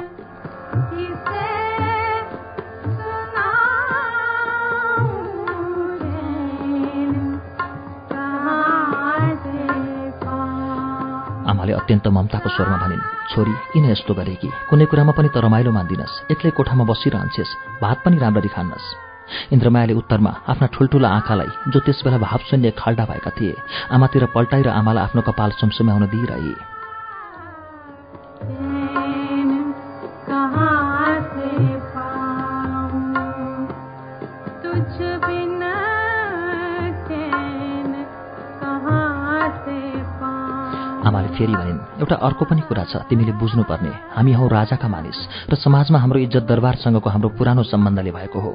आमाले 11.72 11.84
अत्यन्त 11.84 12.08
ममताको 12.08 12.50
स्वरमा 12.50 12.78
भनिन् 12.84 13.02
छोरी 13.32 13.54
किन 13.72 13.86
यस्तो 13.92 14.14
गरे 14.14 14.36
कि? 14.36 14.50
कुनै 14.70 14.86
कुरामा 14.92 15.12
पनि 15.16 15.30
त 15.32 15.38
रमाइलो 15.40 15.72
मान्दिनस्। 15.72 16.32
एक्लै 16.32 16.52
कोठामा 16.52 16.84
बसिरहन्छेस्। 16.84 17.80
भात 17.82 17.98
पनि 18.04 18.18
राम्ररी 18.20 18.50
खान्नस्। 18.52 18.86
इन्द्रमायाले 19.56 19.94
उत्तरमा 19.96 20.32
आफ्ना 20.52 20.68
ठुल्ठुला 20.68 21.08
आँखालाई 21.08 21.52
जो 21.72 21.80
त्यसबेला 21.80 22.18
भाव 22.20 22.40
शून्य 22.52 22.72
खाल्डा 22.76 23.04
भएका 23.08 23.32
थिए 23.32 23.56
आमातिर 23.96 24.26
पल्टाएर 24.36 24.68
आमालाई 24.68 25.04
आफ्नो 25.04 25.22
कपाल 25.24 25.52
सुमसुम्याउन 25.60 26.04
दिइरहे। 26.12 26.81
एउटा 42.12 42.28
अर्को 42.28 42.46
पनि 42.46 42.62
कुरा 42.68 42.84
छ। 42.92 43.08
तिमीले 43.08 43.32
बुझ्नुपर्ने 43.40 43.92
हामी 44.16 44.32
हौ 44.36 44.48
राजाका 44.48 44.88
मानिस 44.88 45.48
र 45.48 45.56
समाजमा 45.56 46.00
हाम्रो 46.00 46.20
इज्जत 46.20 46.44
दरबारसँगको 46.44 47.10
हाम्रो 47.10 47.30
पुरानो 47.40 47.64
सम्बन्धले 47.64 48.12
भएको 48.12 48.40
हो। 48.40 48.52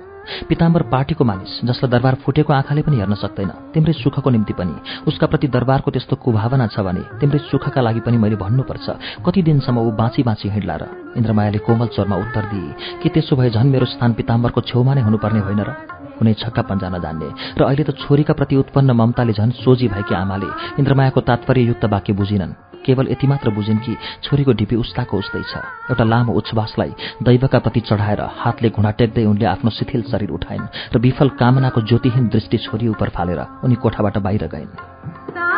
पिताम्बर 0.49 0.83
पार्टीको 0.93 1.25
मानिस 1.25 1.65
जसलाई 1.65 1.89
दरबार 1.89 2.15
फुटेको 2.21 2.53
आँखाले 2.53 2.83
पनि 2.85 2.97
हेर्न 3.01 3.15
सक्दैन 3.17 3.73
तिम्रै 3.73 3.93
सुखको 3.97 4.29
निम्ति 4.29 4.53
पनि। 4.53 4.77
उसका 5.09 5.27
प्रति 5.27 5.49
दरबारको 5.49 5.89
त्यस्तो 5.89 6.17
कुभावना 6.21 6.67
छ 6.69 6.85
भने 6.85 7.03
तिम्रै 7.17 7.41
सुखका 7.49 7.81
लागि 7.81 8.01
पनि 8.05 8.17
मैले 8.21 8.37
भन्नुपर्छ 8.37 9.25
कति 9.25 9.41
दिनसम्म 9.49 9.81
ऊ 9.81 9.91
बाँची 9.97 10.23
बाँची 10.23 10.49
हिँड्ला 10.53 10.77
र? 10.77 10.85
इन्द्रमायाले 11.17 11.59
कोमल 11.65 11.89
स्वरमा 11.97 12.17
उत्तर 12.17 12.45
दिए 12.53 13.01
कि 13.01 13.09
त्यसो 13.09 13.37
भए 13.41 13.51
झन् 13.57 13.73
मेरो 13.73 13.87
स्थान 13.89 14.13
पिताम्बरको 14.13 14.61
छेउमा 14.69 14.93
नै 14.95 15.01
हुनुपर्ने 15.01 15.41
होइन 15.41 15.65
र? 15.65 15.71
कुनै 16.17 16.33
छक्का 16.33 16.63
पन्जा 16.65 16.89
नजान्ने। 16.89 17.29
र 17.61 17.63
अहिले 17.69 17.85
त 17.85 17.93
छोरीका 18.01 18.33
प्रति 18.33 18.57
उत्पन्न 18.57 18.91
ममताले 18.97 19.33
झन् 19.37 19.53
सोझी 19.61 19.89
भएकी 19.89 20.15
आमाले 20.17 20.49
इन्द्रमायाको 20.81 21.21
तात्पर्ययुक्त 21.21 21.85
वाक्य 21.85 22.13
बुझिनन्। 22.17 22.66
केवल 22.87 23.09
यति 23.11 23.27
मात्र 23.27 23.51
बुझिन् 23.51 23.79
कि 23.79 23.97
छोरीको 24.25 24.53
ढिपी 24.53 24.77
उस्ताको 24.77 25.19
उस्तै 25.19 25.43
छ। 25.43 25.63
एउटा 25.91 26.05
लामो 26.05 26.33
उच्छ्वासलाई 26.33 26.93
दैवका 27.23 27.59
प्रति 27.59 27.81
चढाएर 27.81 28.21
हातले 28.39 28.71
घुँडा 28.71 28.91
टेक्दै 28.99 29.25
उनले 29.27 29.47
आफ्नो 29.47 29.71
शिथिल 29.71 30.03
शरीर 30.11 30.31
उठाइन् 30.31 30.95
र 30.95 30.99
विफल 30.99 31.29
कामनाको 31.41 31.81
ज्योतिहीन 31.83 32.29
दृष्टि 32.29 32.59
छोरी 32.65 32.89
उपर 32.89 33.09
फालेर 33.11 33.41
उनी 33.65 33.75
कोठाबाट 33.75 34.19
बाहिर 34.19 34.47
गइन्। 34.55 35.56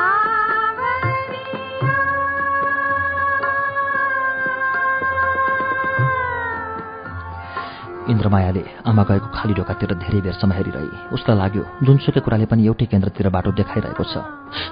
इन्द्रमायाले 8.09 8.63
आमा 8.89 9.03
गएको 9.09 9.29
खाली 9.37 9.55
ढोकातिर 9.55 9.95
धेरै 10.03 10.21
बेरसम्म 10.25 10.53
हेरिरहे 10.59 10.89
उसलाई 11.15 11.37
लाग्यो 11.39 11.63
जुनसुकै 11.87 12.21
कुराले 12.25 12.47
पनि 12.51 12.63
एउटै 12.67 12.87
केन्द्रतिर 12.93 13.29
बाटो 13.29 13.51
देखाइरहेको 13.61 14.05
छ। 14.13 14.15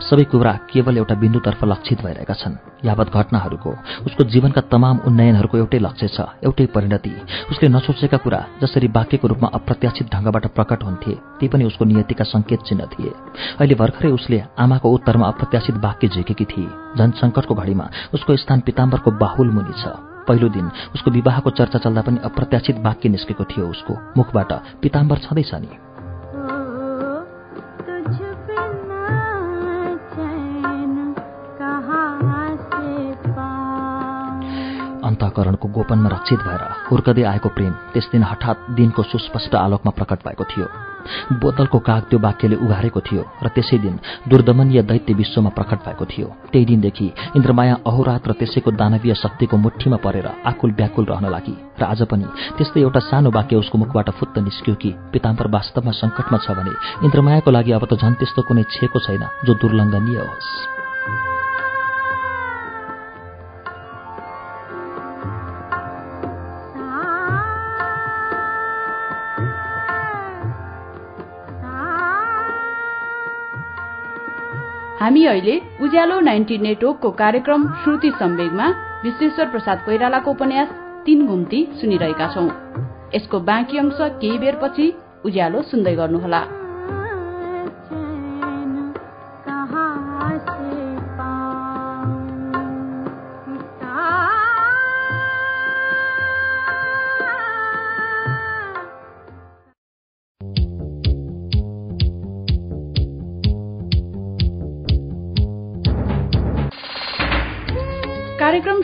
सबै 0.08 0.24
कुरा 0.32 0.52
केवल 0.72 0.96
एउटा 0.96 1.14
बिन्दुतर्फ 1.20 1.60
लक्षित 1.64 1.98
भइरहेका 2.00 2.34
छन्। 2.40 2.54
यावत 2.88 3.08
घटनाहरूको 3.12 3.70
उसको 4.08 4.22
जीवनका 4.32 4.60
तमाम 4.72 4.96
उन्नयनहरूको 5.08 5.56
एउटै 5.62 5.78
लक्ष्य 5.84 6.08
छ 6.16 6.18
एउटै 6.46 6.66
परिणति। 6.74 7.12
उसले 7.52 7.68
नसोचेका 7.68 8.18
कुरा 8.24 8.40
जसरी 8.62 8.88
वाक्यको 8.96 9.26
रूपमा 9.28 9.48
अप्रत्याशित 9.58 10.06
ढङ्गबाट 10.14 10.44
प्रकट 10.56 10.80
हुन्थे 10.88 11.12
ती 11.38 11.46
पनि 11.52 11.64
उसको 11.70 11.84
नियतिका 11.84 12.24
सङ्केत 12.24 12.60
चिन्ह 12.68 12.88
थिए। 12.92 13.12
अहिले 13.60 13.74
भर्खरै 13.76 14.10
उसले 14.16 14.38
आमाको 14.64 14.88
उत्तरमा 14.96 15.26
अप्रत्याशित 15.28 15.76
वाक्य 15.84 16.08
झिकेकी 16.08 16.46
थिए। 16.52 16.68
झन 16.96 17.10
सङ्कटको 17.20 17.54
घडीमा 17.54 17.86
उसको 18.16 18.36
स्थान 18.36 18.60
पिताम्बरको 18.66 19.10
बाहुल 19.20 19.50
मुनि 19.52 19.76
छ। 19.76 20.15
पहिलो 20.28 20.48
दिन 20.48 20.70
उसको 20.94 21.10
विवाहको 21.10 21.50
चर्चा 21.50 21.78
चल्दा 21.78 22.02
पनि 22.02 22.18
अप्रत्याशित 22.24 22.78
वाक्य 22.84 23.08
निस्केको 23.08 23.44
थियो 23.44 23.68
उसको 23.68 23.94
मुखबाट 24.16 24.52
पिताम्बर 24.82 25.18
छँदैछ 25.18 25.54
नि। 25.54 25.70
अन्तकरणको 35.06 35.68
गोपनमा 35.68 36.08
रक्षित 36.08 36.40
भएर 36.40 36.62
हुर्कदै 36.90 37.22
आएको 37.22 37.48
प्रेम 37.48 37.72
त्यस 37.92 38.08
दिन 38.12 38.22
हठात 38.22 38.66
दिनको 38.70 39.02
सुस्पष्ट 39.02 39.54
आलोकमा 39.54 39.90
प्रकट 39.90 40.26
भएको 40.26 40.44
थियो। 40.44 40.95
बोतलको 41.40 41.78
काग 41.78 42.02
त्यो 42.10 42.18
वाक्यले 42.18 42.56
उघारेको 42.56 43.00
थियो 43.00 43.22
र 43.44 43.48
त्यसै 43.48 43.78
दिन 43.78 43.94
दुर्दमनीय 44.28 44.82
दैत्य 44.82 45.14
विश्वमा 45.14 45.50
प्रकट 45.56 45.78
भएको 45.86 46.04
थियो। 46.04 46.26
त्यही 46.52 46.64
दिनदेखि 46.64 47.06
इन्द्रमाया 47.36 47.74
अहोरात 47.86 48.28
र 48.28 48.32
त्यसैको 48.40 48.70
दानवीय 48.72 49.14
शक्तिको 49.14 49.56
मुठीमा 49.56 49.98
परेर 50.04 50.26
आकुल 50.44 50.70
व्याकुल 50.78 51.04
रहन 51.06 51.26
लागि 51.30 51.56
र 51.80 51.82
आज 51.84 52.02
पनि 52.10 52.26
त्यस्तै 52.56 52.80
एउटा 52.80 53.00
सानो 53.08 53.30
वाक्य 53.30 53.56
उसको 53.56 53.78
मुखबाट 53.78 54.10
फुत्त 54.18 54.38
निस्क्यो 54.38 54.74
कि 54.74 54.90
पिताम्बर 55.12 55.46
वास्तवमा 55.56 55.92
सङ्कटमा 56.02 56.38
छ 56.44 56.56
भने 56.58 56.72
इन्द्रमायाको 57.04 57.50
लागि 57.50 57.72
अब 57.72 57.84
त 57.90 58.00
झन् 58.00 58.18
त्यस्तो 58.20 58.42
कुनै 58.48 58.64
छेको 58.70 58.98
छैन 59.06 59.22
जो 59.44 59.52
दुर्लङ्घनीय 59.54 60.18
होस्। 60.20 60.75
हामी 75.06 75.24
अहिले 75.26 75.60
उज्यालो 75.82 76.20
नाइन्टी 76.20 76.56
नेटवर्कको 76.58 77.10
कार्यक्रम 77.10 77.66
श्रुति 77.84 78.10
सम्वेगमा 78.10 78.66
विश्वेश्वर 79.04 79.46
प्रसाद 79.46 79.84
कोइरालाको 79.86 80.30
उपन्यास 80.30 80.68
तीन 81.06 81.26
घुम्ती 81.26 81.64
सुनिरहेका 81.80 82.26
छौं। 82.34 82.48
यसको 83.14 83.40
बाँकी 83.40 83.78
अंश 83.78 83.98
केही 84.00 84.38
बेरपछि 84.38 84.92
उज्यालो 85.24 85.62
सुन्दै 85.62 85.94
गर्नुहोला। 85.94 86.55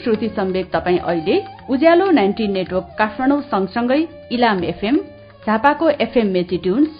श्रुति 0.02 0.28
सम्वेक 0.36 0.70
तपाईँ 0.72 0.98
अहिले 1.00 1.36
उज्यालो 1.70 2.10
नाइन्टी 2.10 2.46
नेटवर्क 2.48 2.94
काठमाडौँ 2.98 3.40
सँगसँगै 3.50 4.00
इलाम 4.32 4.64
एफएम 4.64 4.96
झापाको 5.46 5.88
FM 6.04 6.32
Mechi 6.32 6.56
tunes 6.64 6.90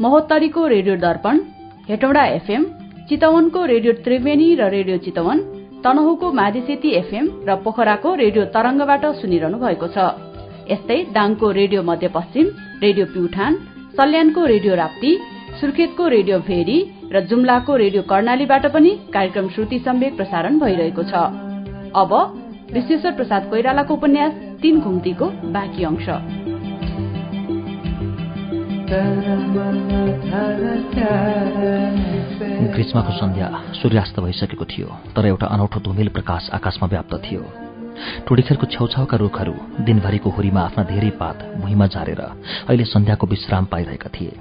महोत्तरीको 0.00 0.66
radio 0.74 0.96
Darpan 0.98 1.40
Hetauda 1.88 2.24
FM 2.36 2.64
चितवनको 3.08 3.64
रेडियो 3.66 3.92
त्रिवेणी 4.04 4.48
र 4.60 4.68
रेडियो 4.70 4.96
चितवन 5.06 5.38
तनहुको 5.84 6.32
माझेसेती 6.40 6.90
एफएम 6.96 7.26
र 7.48 7.54
पोखराको 7.64 8.14
रेडियो 8.22 8.44
तरंगबाट 8.54 9.04
सुनिरहनु 9.20 9.58
भएको 9.58 9.88
छ। 9.94 9.98
यस्तै 10.70 10.98
दाङको 11.16 11.50
रेडियो 11.58 11.82
मध्यपश्चिम 11.82 12.46
रेडियो 12.82 13.06
प्युठान 13.14 13.52
सल्यानको 13.98 14.44
रेडियो 14.52 14.74
राप्ती 14.82 15.12
सुर्खेतको 15.60 16.08
रेडियो 16.16 16.38
भेरी 16.48 16.78
र 17.12 17.20
जुम्लाको 17.30 17.76
रेडियो 17.82 18.02
कर्णालीबाट 18.12 18.66
पनि 18.74 18.90
कार्यक्रम 19.14 19.48
श्रुति 19.54 19.78
सम्वेक 19.86 20.16
प्रसारण 20.16 20.58
भइरहेको 20.58 21.02
छ। 21.10 21.24
अब 22.02 22.12
विश्वेश्वर 22.72 23.12
प्रसाद 23.12 23.48
कोइरालाको 23.50 23.94
उपन्यास 23.94 24.32
तीन 24.62 24.80
घुम्तीको 24.80 25.26
बाँकी 25.54 25.84
अंश। 25.84 26.06
ग्रीष्मको 32.74 33.12
सन्ध्या 33.12 33.48
सूर्यास्त 33.74 34.20
भइसकेको 34.20 34.64
थियो 34.64 34.88
तर 35.16 35.26
एउटा 35.26 35.46
अनौठो 35.46 35.80
धुमिल 35.80 36.08
प्रकाश 36.14 36.50
आकाशमा 36.54 36.88
व्याप्त 36.88 37.14
थियो। 37.24 37.42
टुडीखेलको 38.28 38.66
छेउछाउका 38.66 39.16
रुखहरू 39.16 39.54
दिनभरिको 39.80 40.30
हुरीमा 40.30 40.60
आफ्ना 40.60 40.84
धेरै 40.84 41.10
पात 41.20 41.42
भुइँमा 41.62 41.86
झारेर 41.86 42.20
अहिले 42.20 42.84
सन्ध्याको 42.84 43.26
विश्राम 43.26 43.64
पाइरहेका 43.72 44.10
थिए। 44.14 44.32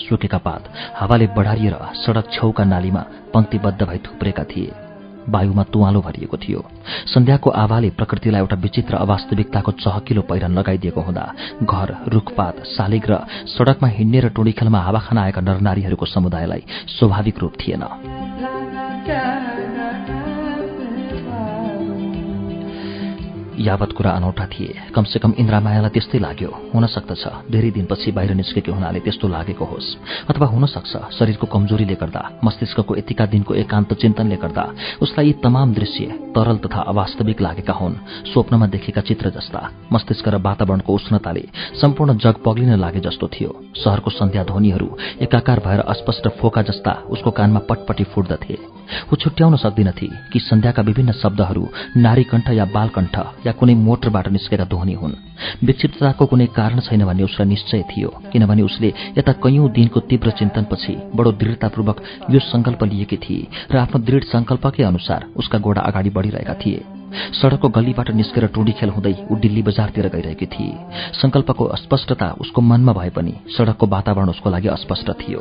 सुकेका 0.00 0.38
पात 0.38 0.62
हावाले 0.94 1.26
बढारिएर 1.36 1.76
सड़क 2.02 2.32
छेउका 2.32 2.64
नालीमा 2.64 3.02
पंक्तिबद्ध 3.34 3.80
भई 3.82 3.98
थुप्रेका 4.06 4.44
थिए। 4.44 4.85
वायुमा 5.28 5.62
तुवालो 5.72 6.00
भरिएको 6.00 6.36
थियो। 6.36 6.60
सन्ध्याको 7.06 7.50
आवाले 7.50 7.90
प्रकृतिलाई 7.90 8.40
एउटा 8.40 8.56
विचित्र 8.56 8.94
अवास्तविकताको 8.96 9.72
चहकिलो 9.72 10.22
पहिरन 10.22 10.52
लगाइदिएको 10.58 11.00
हुँदा 11.00 11.24
घर 11.62 11.88
रुखपात 12.08 12.62
शालिग 12.66 13.04
र 13.10 13.12
सड़कमा 13.46 13.88
हिँड्ने 13.88 14.20
र 14.20 14.28
टोडीखेलमा 14.28 14.80
हावा 14.80 15.00
खान 15.00 15.18
आएका 15.18 15.40
नरनारीहरूको 15.40 16.06
समुदायलाई 16.06 16.62
स्वाभाविक 16.88 17.38
रूप 17.38 17.52
थिएन। 17.60 17.82
यावत 23.58 23.92
कुरा 23.92 24.10
अनौठा 24.10 24.46
थिए। 24.46 24.92
कमसेकम 24.94 25.32
इन्द्रामायालाई 25.38 25.90
त्यस्तै 25.90 26.18
लाग्यो। 26.18 26.50
हुन 26.74 26.86
सक्दछ 26.86 27.24
धेरै 27.50 27.70
दिनपछि 27.70 28.12
बाहिर 28.12 28.32
निस्केको 28.34 28.72
हुनाले 28.72 29.00
त्यस्तो 29.00 29.28
लागेको 29.28 29.64
होस्। 29.64 29.88
अथवा 30.30 30.46
हुन 30.46 30.66
सक्छ 30.66 30.92
शरीरको 31.18 31.46
कमजोरीले 31.46 31.94
गर्दा 31.94 32.22
मस्तिष्कको 32.44 32.92
यतिका 32.96 33.26
दिनको 33.26 33.54
एकान्त 33.54 33.94
चिन्तनले 33.94 34.36
गर्दा 34.36 34.64
उसलाई 35.02 35.26
यी 35.26 35.32
तमाम 35.42 35.74
दृश्य 35.74 36.04
तरल 36.36 36.56
तथा 36.58 36.80
अवास्तविक 36.82 37.40
लागेका 37.40 37.72
हुन्। 37.72 37.94
स्वप्नमा 38.32 38.66
देखेका 38.66 39.00
चित्र 39.00 39.30
जस्ता 39.30 39.60
मस्तिष्क 39.92 40.28
र 40.28 40.36
वातावरणको 40.38 40.94
उष्णताले 40.94 41.44
सम्पूर्ण 41.80 42.16
जग 42.16 42.36
पग्लिन 42.44 42.76
लागे 42.76 43.00
जस्तो 43.00 43.26
थियो। 43.28 43.50
शहरको 43.76 44.10
सन्ध्या 44.10 44.44
ध्वनिहरू 44.44 44.88
एकाकार 45.20 45.58
भएर 45.66 45.80
अस्पष्ट 45.80 46.28
फोका 46.40 46.62
जस्ता 46.62 46.92
उसको 47.10 47.30
कानमा 47.30 47.60
पटपटी 47.68 48.04
फुट्दथे। 48.04 48.56
ऊ 49.12 49.16
छुट्याउन 49.16 49.56
सक्दिनथे 49.56 50.06
कि 50.32 50.38
सन्ध्याका 50.40 50.82
विभिन्न 50.82 51.12
शब्दहरू 51.12 51.66
नारीकण्ठ 51.96 52.50
या 52.50 52.64
बालकण्ठ 52.64 53.16
या 53.46 53.52
कुनै 53.52 53.74
मोटरबाट 53.76 54.28
निस्केका 54.28 54.64
ध्वनि 54.64 54.94
हुन्। 54.94 55.14
विक्षिप्तताको 55.64 56.26
कुनै 56.26 56.46
कारण 56.58 56.80
छैन 56.80 57.04
भन्ने 57.04 57.22
उसलाई 57.22 57.48
निश्चय 57.48 57.82
थियो 57.90 58.08
किनभने 58.32 58.62
उसले 58.62 58.92
यता 59.18 59.32
कैयौं 59.42 59.70
दिनको 59.72 60.00
तीव्र 60.10 60.30
चिन्तनपछि 60.38 60.94
बडो 61.14 61.32
दृढतापूर्वक 61.40 62.02
यो 62.30 62.40
संकल्प 62.42 62.82
लिएकी 62.84 63.16
थिए 63.24 63.46
र 63.72 63.76
आफ्नो 63.78 63.98
दृढ 64.02 64.24
संकल्पकै 64.26 64.82
अनुसार 64.82 65.26
उसका 65.36 65.58
गोडा 65.58 65.80
अगाडि 65.82 66.10
बढ़िरहेका 66.10 66.54
थिए। 66.54 66.82
सड़कको 67.32 67.68
गल्लीबाट 67.68 68.10
निस्केर 68.10 68.46
टुडी 68.54 68.72
खेल 68.72 68.90
हुँदै 68.90 69.14
ऊ 69.30 69.36
दिल्ली 69.38 69.62
बजारतिर 69.62 70.08
गइरहेकी 70.08 70.46
थिए 70.46 70.74
संकल्पको 71.22 71.64
अस्पष्टता 71.78 72.28
उसको 72.40 72.60
मनमा 72.60 72.92
भए 72.92 73.10
पनि 73.16 73.34
सड़कको 73.56 73.86
वातावरण 73.86 74.28
उसको 74.28 74.50
लागि 74.50 74.68
अस्पष्ट 74.68 75.10
थियो। 75.22 75.40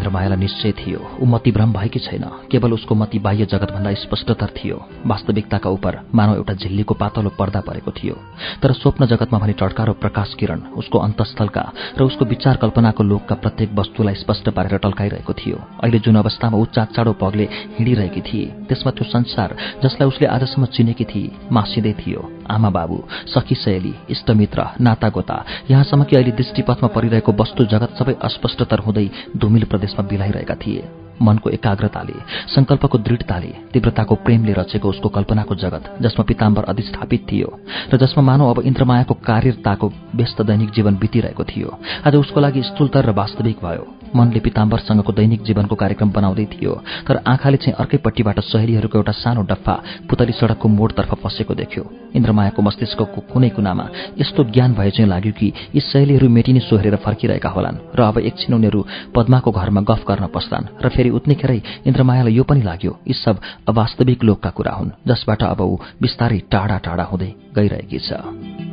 इन्द्रमायालाई 0.00 0.38
निश्चय 0.40 0.72
थियो 0.72 1.00
ऊ 1.20 1.24
मतिभ्रम 1.28 1.72
भएकी 1.72 2.00
छैन 2.00 2.24
केवल 2.50 2.72
उसको 2.72 2.94
मति 2.94 3.18
बाह्य 3.20 3.44
जगतभन्दा 3.52 3.92
स्पष्टतर 4.00 4.50
थियो। 4.56 4.76
वास्तविकताका 5.06 5.70
उप 5.70 5.86
मानव 6.14 6.34
एउटा 6.34 6.54
झिल्लीको 6.56 6.94
पातलो 6.96 7.30
पर्दा 7.36 7.60
परेको 7.68 7.90
थियो। 7.92 8.14
तर 8.62 8.72
स्वप्न 8.72 9.06
जगतमा 9.06 9.38
भने 9.38 9.52
टड्कारो 9.60 9.92
प्रकाश 10.00 10.34
किरण 10.40 10.60
उसको 10.80 10.98
अन्तस्थलका 10.98 11.64
र 12.00 12.02
उसको 12.02 12.24
विचार 12.24 12.56
कल्पनाको 12.56 13.02
लोकका 13.04 13.34
प्रत्येक 13.44 13.76
वस्तुलाई 13.76 14.14
स्पष्ट 14.24 14.48
पारेर 14.56 14.78
टल्काइरहेको 14.80 15.32
थियो। 15.36 15.56
अहिले 15.84 15.98
जुन 16.00 16.16
अवस्थामा 16.16 16.56
ऊ 16.56 16.64
चाँचाडो 16.72 17.12
पगले 17.20 17.48
हिँडिरहेकी 17.76 18.20
थिए 18.24 18.46
त्यसमा 18.68 18.90
त्यो 18.96 19.04
संसार 19.04 19.56
जसलाई 19.84 20.08
उसले 20.08 20.26
आजसम्म 20.32 20.64
चिनेकी 20.72 21.04
थिए 21.04 21.30
मासिँदै 21.52 21.92
थियो। 22.00 22.39
आमा 22.50 22.70
बाबु 22.70 23.02
सखी 23.26 23.54
शैली 23.54 23.94
इष्टमित्र 24.10 24.66
नातागोता 24.80 25.44
यहाँसम्म 25.70 26.04
कि 26.04 26.16
अहिले 26.16 26.32
दृष्टिपथमा 26.32 26.88
परिरहेको 26.88 27.32
वस्तु 27.32 27.64
जगत 27.64 27.94
सबै 27.98 28.14
अस्पष्टतर 28.22 28.78
हुँदै 28.78 29.10
धुमिल 29.36 29.64
प्रदेशमा 29.64 30.08
बिलाइरहेका 30.08 30.54
थिए। 30.54 30.88
मनको 31.22 31.50
एकाग्रताले 31.50 32.14
संकल्पको 32.48 32.98
दृढताले 32.98 33.52
तीव्रताको 33.72 34.14
प्रेमले 34.24 34.52
रचेको 34.52 34.88
उसको 34.88 35.08
कल्पनाको 35.08 35.54
जगत 35.54 35.96
जसमा 36.02 36.24
पिताम्बर 36.24 36.64
अधिष्ठापित 36.64 37.26
थियो 37.32 37.48
र 37.92 37.96
जसमा 37.96 38.22
मानव 38.24 38.50
अब 38.50 38.60
इन्द्रमायाको 38.60 39.14
कार्यताको 39.14 39.92
व्यस्त 40.14 40.42
दैनिक 40.42 40.70
जीवन 40.70 40.96
बितिरहेको 40.96 41.44
थियो। 41.44 41.78
आज 42.06 42.16
उसको 42.16 42.40
लागि 42.40 42.62
स्थूलतर 42.62 43.04
र 43.04 43.12
वास्तविक 43.12 43.56
भयो। 43.64 43.99
मनले 44.16 44.40
पिताम्बरसँगको 44.40 45.12
दैनिक 45.12 45.42
जीवनको 45.42 45.74
कार्यक्रम 45.74 46.10
बनाउँदै 46.10 46.44
थियो 46.52 46.72
तर 47.06 47.22
आँखाले 47.26 47.56
चाहिँ 47.56 47.74
अर्कैपट्टिबाट 47.78 48.40
सहेलीहरूको 48.42 48.98
एउटा 48.98 49.12
सानो 49.14 49.42
डफ्फा 49.42 49.74
पुतली 50.08 50.32
सड़कको 50.32 50.68
मोडतर्फ 50.68 51.12
पसेको 51.24 51.54
देख्यो। 51.54 51.84
इन्द्रमायाको 52.14 52.62
मस्तिष्कको 52.62 53.20
कुनै 53.32 53.48
कुनामा 53.50 53.86
यस्तो 54.18 54.44
ज्ञान 54.50 54.74
भए 54.74 54.90
चाहिँ 54.90 55.10
लाग्यो 55.10 55.32
कि 55.32 55.52
यी 55.74 55.80
सहेलीहरू 55.80 56.28
मेटिनी 56.28 56.60
सोहेर 56.60 56.96
फर्किरहेका 56.96 57.48
होलान् 57.48 57.78
र 57.94 58.00
अब 58.02 58.18
एकछिन 58.20 58.54
उनीहरू 58.54 58.80
पद्माको 59.14 59.50
घरमा 59.50 59.80
गफ 59.80 60.02
गर्न 60.08 60.26
पस्लान् 60.34 60.70
र 60.82 60.88
फेरि 60.88 61.10
उत्नेखेरै 61.10 61.60
इन्द्रमायालाई 61.86 62.34
यो 62.34 62.44
पनि 62.44 62.62
लाग्यो 62.62 62.98
यी 63.06 63.14
सब 63.14 63.40
अवास्तविक 63.68 64.24
लोकका 64.24 64.50
कुरा 64.50 64.72
हुन् 64.72 64.96
जसबाट 65.06 65.42
अब 65.44 65.60
ऊ 65.60 65.76
बिस्तारै 66.02 66.38
टाढा 66.50 66.78
टाढा 66.78 67.04
हुँदै 67.04 67.30
गइरहेकी 67.54 67.98
छ। 67.98 68.69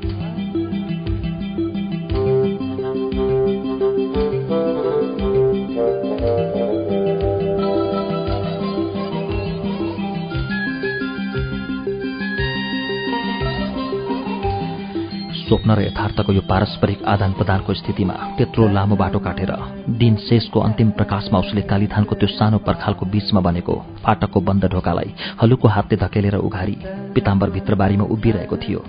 स्वप्न 15.48 15.72
र 15.72 15.82
यथार्थको 15.82 16.34
यो 16.34 16.42
पारस्परिक 16.44 17.04
आदान 17.08 17.32
प्रदानको 17.34 17.74
स्थितिमा 17.74 18.14
त्यत्रो 18.38 18.68
लामो 18.68 18.96
बाटो 18.96 19.20
काटेर 19.20 19.52
दिन 19.96 20.16
शेषको 20.20 20.60
अन्तिम 20.60 20.90
प्रकाशमा 21.00 21.40
उसले 21.40 21.62
कालीधानको 21.72 22.16
त्यो 22.20 22.28
सानो 22.30 22.58
पर्खालको 22.68 23.06
बीचमा 23.08 23.42
बनेको 23.42 23.76
फाटकको 24.04 24.40
बन्द 24.44 24.66
ढोकालाई 24.74 25.14
हलुको 25.42 25.68
हातले 25.68 25.98
धकेलेर 25.98 26.36
उघारी 26.38 26.76
पिताम्बर 27.16 27.50
भित्रबारीमा 27.50 28.06
उभिरहेको 28.14 28.58
थियो। 28.58 28.80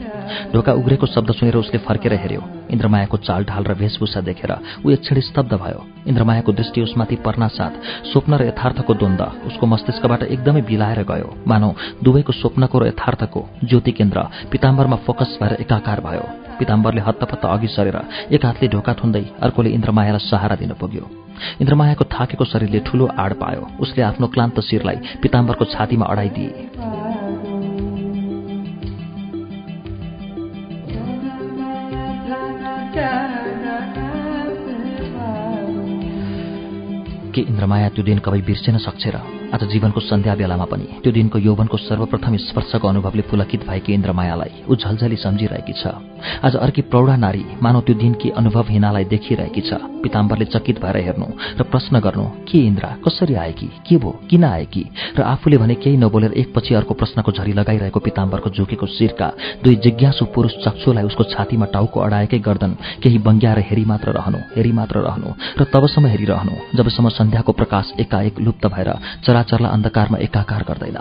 ढोका 0.53 0.73
उग्रेको 0.73 1.07
शब्द 1.07 1.31
सुनेर 1.33 1.57
उसले 1.57 1.79
फर्केर 1.87 2.13
हेऱ्यो। 2.15 2.43
इन्द्रमायाको 2.75 3.17
चालढाल 3.17 3.65
र 3.65 3.73
वेशभूषा 3.79 4.21
देखेर 4.21 4.53
ऊ 4.85 4.91
एक 4.91 5.23
स्तब्ध 5.29 5.55
भयो। 5.55 5.81
इन्द्रमायाको 6.11 6.53
दृष्टि 6.53 6.81
उसमाथि 6.83 7.17
पर्नासाथ 7.25 7.73
स्वप्न 8.11 8.33
र 8.35 8.43
यथार्थको 8.49 8.95
द्वन्द 8.95 9.23
उसको 9.47 9.67
मस्तिष्कबाट 9.67 10.23
एकदमै 10.25 10.63
बिलाएर 10.67 11.03
गयो। 11.07 11.29
मानौ 11.47 11.71
दुवैको 12.05 12.33
स्वप्नको 12.33 12.79
र 12.79 12.87
यथार्थको 12.89 13.41
ज्योति 13.65 13.93
केन्द्र 13.93 14.29
पिताम्बरमा 14.51 14.97
फोकस 15.07 15.39
भएर 15.41 15.57
एकाकार 15.61 16.01
भयो। 16.01 16.48
पिताम्बरले 16.59 17.01
हत्तपत्त 17.01 17.45
अघि 17.47 17.69
सरेर 17.69 17.99
एक 18.35 18.45
हातले 18.45 18.69
ढोका 18.69 18.93
थुन्दै 19.01 19.25
अर्कोले 19.43 19.71
इन्द्रमायालाई 19.71 20.29
सहारा 20.29 20.57
दिन 20.57 20.73
पुग्यो। 20.81 21.05
इन्द्रमायाको 21.61 22.05
थाकेको 22.05 22.45
शरीरले 22.45 22.81
ठूलो 22.87 23.07
आड 23.19 23.33
पायो। 23.35 23.63
उसले 23.81 24.03
आफ्नो 24.03 24.27
क्लान्त 24.27 24.61
शिरलाई 24.61 24.97
पिताम्बरको 25.23 25.65
छातीमा 25.65 26.07
अडाइदिए। 26.07 26.53
के 37.35 37.41
इन्द्रमाया 37.43 37.89
त्यो 37.89 38.03
दिन 38.05 38.19
कवै 38.19 38.41
बिर्सेन 38.41 38.77
सक्छ 38.79 39.05
र 39.15 39.17
आज 39.49 39.65
जीवनको 39.65 40.01
सन्ध्या 40.01 40.35
बेलामा 40.37 40.65
पनि 40.69 40.87
त्यो 41.03 41.13
दिनको 41.13 41.39
यौवनको 41.41 41.77
सर्वप्रथम 41.81 42.37
स्पर्शको 42.37 42.89
अनुभवले 42.89 43.23
पुलकित 43.33 43.65
भएकी 43.65 43.93
इन्द्रमायालाई 43.93 44.69
ऊ 44.69 44.75
झलझली 44.77 45.17
सम्झिरहेकी 45.17 45.73
छ। 45.73 45.89
आज 46.45 46.57
अर्की 46.57 46.83
प्रौढा 46.93 47.17
नारी 47.17 47.45
मानव 47.63 47.81
त्यो 47.89 47.95
दिनकी 47.97 48.29
अनुभव 48.37 48.67
हिनालाई 48.69 49.05
देखिरहेकी 49.09 49.61
छ। 49.65 49.81
पिताम्बरले 50.05 50.45
चकित 50.53 50.81
भएर 50.85 50.97
हेर्नु 51.07 51.27
र 51.59 51.63
प्रश्न 51.65 52.01
गर्नु 52.01 52.25
के 52.45 52.59
इन्द्रा 52.61 52.91
कसरी 53.05 53.35
आएकी? 53.35 53.69
के 53.89 53.97
भो 53.97 54.11
किन 54.29 54.45
आएकी? 54.45 54.85
र 55.17 55.23
आफूले 55.23 55.57
भने 55.57 55.75
केही 55.81 55.97
नबोलेर 55.97 56.33
एकपछि 56.43 56.75
अर्को 56.75 56.95
प्रश्नको 56.95 57.33
झरी 57.33 57.53
लगाइरहेको 57.53 58.01
पिताम्बरको 58.01 58.51
झुकेको 58.51 58.87
शिरका 58.87 59.29
दुई 59.65 59.77
जिज्ञासु 59.81 60.25
पुरुष 60.35 60.53
चक्षुलाई 60.65 61.05
उसको 61.09 61.25
छातीमा 61.33 61.67
टाउको 61.73 62.01
अडाएकै 62.01 62.39
गर्दन 62.45 62.77
केही 63.03 63.19
बङ्ग्याएर 63.25 63.59
हेरी 63.71 63.85
मात्र 63.85 64.13
रहनु 64.13 64.39
हेरी 64.57 64.73
मात्र 64.73 64.97
रहनु 65.09 65.29
र 65.57 65.65
तबसम्म 65.73 66.07
हेरिरहनु। 66.13 66.55
जबसम्म 66.77 67.09
सन्ध्याको 67.17 67.53
प्रकाश 67.53 67.93
एकाएक 68.01 68.41
लुप्त 68.41 68.67
भएर 68.67 68.91
चराचरलाई 69.39 69.73
अन्धकारमा 69.73 70.19
एकाकार 70.19 70.63
गर्दैन। 70.69 70.99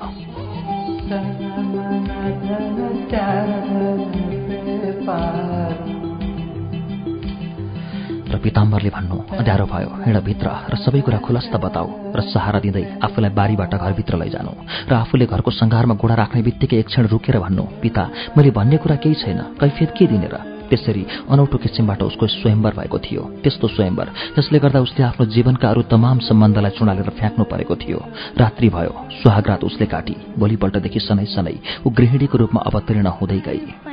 र 8.28 8.36
पिताम्बरले 8.38 8.89
भन्नु 8.93 9.17
अँध्यारो 9.41 9.65
भयो 9.65 9.89
हिँडभित्र 10.06 10.47
र 10.69 10.76
सबै 10.78 11.02
कुरा 11.02 11.17
खुलस्त 11.26 11.54
बताऊ 11.58 11.89
र 12.13 12.19
सहारा 12.30 12.60
दिँदै 12.62 12.86
आफूलाई 13.02 13.32
बारीबाट 13.34 13.73
घरभित्र 13.73 14.13
लैजानु 14.21 14.54
र 14.86 14.93
आफूले 14.93 15.26
घरको 15.26 15.52
सङ्घारमा 15.52 15.95
गोडा 15.97 16.15
राख्ने 16.21 16.41
बित्तिकै 16.45 16.78
एक 16.78 16.88
क्षण 16.93 17.08
रोकेर 17.10 17.39
भन्नु 17.41 17.63
पिता 17.82 18.04
मैले 18.38 18.52
भन्ने 18.54 18.78
कुरा 18.78 19.02
केही 19.02 19.15
छैन 19.17 19.39
कैफियत 19.58 19.91
के 19.97 20.06
दिने 20.13 20.30
र? 20.30 20.57
त्यसरी 20.69 21.03
अनौठो 21.30 21.58
किसिमबाट 21.58 22.01
उसको 22.03 22.27
स्वयम्वर 22.27 22.73
भएको 22.80 22.97
थियो। 22.99 23.21
त्यस्तो 23.43 23.67
स्वयम्वर 23.67 24.08
जसले 24.38 24.60
गर्दा 24.60 24.80
उसले 24.80 25.03
आफ्नो 25.03 25.25
जीवनका 25.25 25.69
अरू 25.69 25.82
तमाम 25.93 26.17
सम्बन्धलाई 26.19 26.71
चुडालेर 26.77 27.10
फ्याँक्नु 27.19 27.43
परेको 27.45 27.75
थियो। 27.75 27.99
रात्रि 28.38 28.69
भयो 28.69 28.93
सुहागरात 29.19 29.63
उसले 29.63 29.86
काटी। 29.86 30.15
भोलिपल्टदेखि 30.38 30.99
सनै 30.99 31.25
सनै 31.25 31.56
ऊ 31.86 31.89
गृहिणीको 31.89 32.38
रूपमा 32.38 32.62
अवतीर्ण 32.62 33.08
हुँदै 33.08 33.39
गई। 33.47 33.87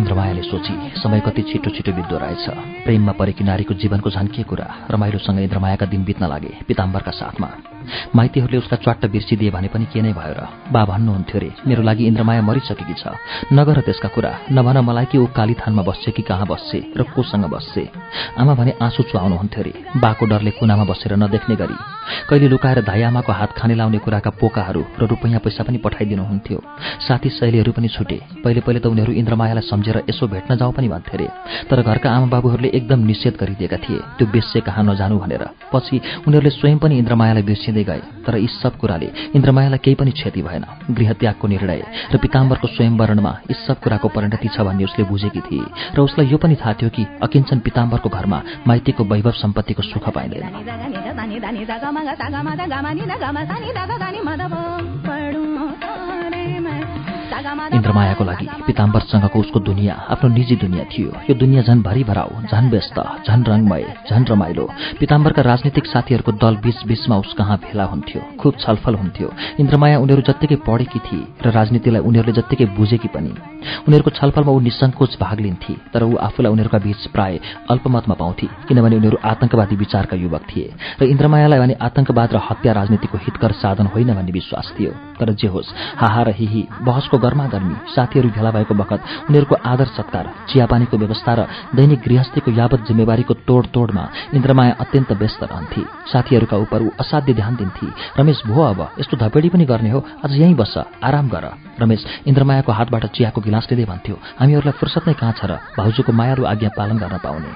इन्द्रमायाले 0.00 0.42
सोची 0.42 0.74
समय 0.96 1.20
कति 1.26 1.42
छिटो 1.50 1.70
छिटो 1.70 1.92
बित्दो 1.92 2.16
रहेछ। 2.18 2.46
प्रेममा 2.84 3.12
परेकी 3.20 3.44
नारीको 3.44 3.74
जीवनको 3.76 4.10
झन् 4.10 4.32
के 4.32 4.42
कुरा 4.48 4.66
रमाइलोसँग 4.90 5.38
इन्द्रमायाका 5.40 5.86
दिन 5.92 6.04
बित्न 6.04 6.24
लागे 6.26 6.52
पिताम्बरका 6.68 7.12
साथमा। 7.12 7.48
माइतीहरूले 8.16 8.58
उसलाई 8.58 8.82
च्वाट्ट 8.84 9.06
बिर्सिदिए 9.12 9.50
भने 9.50 9.68
पनि 9.68 9.84
के 9.92 10.00
नै 10.00 10.12
भयो 10.12 10.34
र 10.36 10.48
बा 10.72 10.84
भन्नुहुन्थ्यो 10.84 11.38
रे 11.40 11.50
मेरो 11.68 11.82
लागि 11.82 12.06
इन्द्रमाया 12.06 12.42
मरिसकेकी 12.42 12.94
छ। 12.96 13.12
नगर 13.52 13.80
त्यसका 13.84 14.08
कुरा 14.14 14.32
नभन 14.52 14.76
मलाई 14.88 15.06
कि 15.12 15.18
ऊ 15.18 15.26
कालीथानमा 15.36 15.82
बस्छ 15.82 16.04
कि 16.16 16.22
कहाँ 16.22 16.46
बस्छे 16.48 16.78
र 16.96 17.02
कोसँग 17.12 17.44
बस्छे 17.52 17.84
आमा 18.40 18.54
भने 18.54 18.72
आँसु 18.80 19.02
चुहाउनुहुन्थ्यो 19.10 19.62
रे 19.64 19.72
बाको 20.00 20.24
डरले 20.26 20.50
कुनामा 20.60 20.84
बसेर 20.84 21.16
नदेख्ने 21.16 21.56
गरी। 21.56 21.76
कहिले 22.28 22.48
लुकाएर 22.48 22.80
धाइआमाको 22.84 23.32
हात 23.32 23.50
खाने 23.58 23.74
लाउने 23.74 23.98
कुराका 23.98 24.30
पोकाहरू 24.40 24.82
र 25.00 25.02
रुपैयाँ 25.06 25.40
पैसा 25.40 25.62
पनि 25.64 25.78
पठाइदिनुहुन्थ्यो। 25.84 26.58
साथी 27.06 27.28
शैलीहरू 27.30 27.72
पनि 27.72 27.88
छुटे। 27.88 28.18
पहिले 28.44 28.60
पहिले 28.60 28.80
त 28.80 28.86
उनीहरू 28.86 29.12
इन्द्रमायालाई 29.12 29.64
सम्झेर 29.90 30.04
यसो 30.08 30.26
भेट्न 30.28 30.56
जाउँ 30.56 30.72
पनि 30.72 30.88
भन्थे 30.88 31.16
रे 31.16 31.26
तर 31.70 31.82
घरका 31.82 32.10
आमा 32.10 32.26
बाबुहरूले 32.28 32.68
एकदम 32.70 33.00
निषेध 33.06 33.34
गरिदिएका 33.40 33.76
थिए 33.78 33.98
त्यो 34.18 34.26
बेस्य 34.28 34.60
कहाँ 34.60 34.84
नजानु 34.84 35.18
भनेर 35.18 35.44
पछि 35.72 36.00
उनीहरूले 36.26 36.50
स्वयं 36.52 36.78
पनि 36.78 36.98
इन्द्रमायालाई 36.98 37.42
बिर्सिँदै 37.42 37.84
गए 37.84 38.02
तर 38.26 38.36
यी 38.36 38.46
सब 38.54 38.76
कुराले 38.78 39.08
इन्द्रमायालाई 39.34 39.78
केही 39.84 39.94
पनि 39.94 40.10
क्षति 40.12 40.42
भएन 40.42 40.64
गृहत्यागको 40.90 41.46
निर्णय 41.48 41.82
र 42.12 42.16
पिताम्बरको 42.22 42.66
स्वयंवरणमा 42.68 43.32
यी 43.50 43.54
सब 43.66 43.80
कुराको 43.82 44.08
परिणति 44.14 44.48
छ 44.48 44.60
भन्ने 44.62 44.84
उसले 44.84 45.04
बुझेकी 45.10 45.40
थिए 45.48 45.66
र 45.94 45.98
उसलाई 46.00 46.26
यो 46.28 46.38
पनि 46.38 46.54
थाहा 46.62 46.72
थियो 46.78 46.90
कि 46.94 47.06
अकिञ्चन 47.22 47.58
पिताम्बरको 47.66 48.08
घरमा 48.10 48.42
माइतीको 48.66 49.02
वैभव 49.04 49.34
सम्पत्तिको 49.42 49.82
सुख 49.82 50.08
पाइँदैन 50.14 50.46
इन्द्रमायाको 57.30 58.24
लागि 58.24 58.46
पिताम्बरसँगको 58.66 59.38
उसको 59.38 59.58
दुनियाँ 59.60 59.96
आफ्नो 60.10 60.28
निजी 60.34 60.56
दुनियाँ 60.56 60.86
थियो। 60.90 61.10
यो 61.30 61.34
दुनियाँ 61.34 61.62
झन् 61.62 61.82
भरि 61.82 62.02
भराउ 62.04 62.42
झन् 62.50 62.70
व्यस्त 62.70 62.98
झन् 63.26 63.44
रङमय 63.46 63.84
झन् 64.10 64.26
रमाइलो। 64.26 64.64
पिताम्बरका 65.00 65.42
राजनीतिक 65.42 65.86
साथीहरूको 65.86 66.32
दल 66.42 66.56
बीच 66.58 66.82
बीचमा 66.86 67.16
उस 67.16 67.34
कहाँ 67.38 67.56
भेला 67.62 67.84
हुन्थ्यो 67.84 68.20
खुब 68.40 68.54
छलफल 68.58 68.94
हुन्थ्यो। 68.94 69.28
इन्द्रमाया 69.60 69.98
उनीहरू 69.98 70.22
जत्तिकै 70.22 70.56
पढेकी 70.66 70.98
थिए 70.98 71.26
र 71.46 71.50
राजनीतिलाई 71.54 72.02
उनीहरूले 72.02 72.34
जत्तिकै 72.34 72.66
बुझेकी 72.74 73.08
पनि। 73.14 73.32
उनीहरूको 73.86 74.10
छलफलमा 74.10 74.52
ऊ 74.52 74.60
निसङ्कोच 74.60 75.12
भाग 75.20 75.40
लिन्थे 75.40 75.74
तर 75.92 76.02
ऊ 76.04 76.16
आफूलाई 76.18 76.52
उनीहरूका 76.52 76.78
बीच 76.78 77.06
प्राय 77.14 77.38
अल्पमतमा 77.70 78.14
पाउँथे 78.14 78.46
किनभने 78.68 78.96
उनीहरू 78.96 79.18
आतंकवादी 79.24 79.76
विचारका 79.76 80.16
युवक 80.16 80.42
थिए 80.50 80.68
र 81.00 81.04
इन्द्रमायालाई 81.04 81.58
भने 81.58 81.74
आतंकवाद 81.80 82.28
र 82.34 82.38
हत्या 82.50 82.72
राजनीतिको 82.72 83.18
हितकर 83.18 83.52
साधन 83.62 83.86
होइन 83.86 84.14
भन्ने 84.14 84.32
विश्वास 84.32 84.72
थियो। 84.78 84.92
तर 85.20 85.32
जे 85.32 85.48
होस् 85.48 85.74
हाहा 85.96 86.22
र 86.22 86.30
हिही 86.32 86.62
बहसको 86.82 87.18
गर्मी 87.18 87.74
साथीहरू 87.94 88.28
भेला 88.30 88.50
भएको 88.50 88.74
बखत 88.74 89.00
उनीहरूको 89.28 89.56
आदर 89.64 89.88
सत्कार 89.96 90.26
चियापानीको 90.48 90.96
व्यवस्था 90.96 91.32
र 91.34 91.46
दैनिक 91.74 92.00
गृहस्थीको 92.00 92.50
यावत 92.50 92.80
जिम्मेवारीको 92.88 93.34
तोडतोडमा 93.44 94.04
इन्द्रमाया 94.34 94.72
अत्यन्त 94.80 95.12
व्यस्त 95.12 95.42
रहन्थे। 95.42 95.82
साथीहरूका 96.12 96.56
उप 96.56 96.72
ऊ 96.74 96.88
असाध्य 97.00 97.32
ध्यान 97.34 97.54
दिन्थे 97.56 97.86
रमेश 98.18 98.42
भो 98.46 98.62
अब 98.62 98.80
यस्तो 99.00 99.16
धपेडी 99.16 99.48
पनि 99.48 99.64
गर्ने 99.64 99.90
हो 99.90 100.00
आज 100.24 100.32
यहीँ 100.40 100.54
बस्छ 100.54 100.78
आराम 101.04 101.28
गर। 101.28 101.44
रमेश 101.80 102.04
इन्द्रमायाको 102.26 102.72
हातबाट 102.72 103.04
चियाको 103.06 103.40
विलास 103.50 103.66
भन्थ्यो 103.90 104.14
हामीहरूलाई 104.38 104.78
फुर्सद 104.78 105.02
नै 105.10 105.14
कहाँ 105.18 105.34
छ 105.34 105.50
र 105.50 105.58
भाउजूको 105.74 106.12
मायालु 106.14 106.46
आज्ञा 106.46 106.70
पालन 106.78 106.96
गर्न 107.02 107.18
पाउने। 107.18 107.52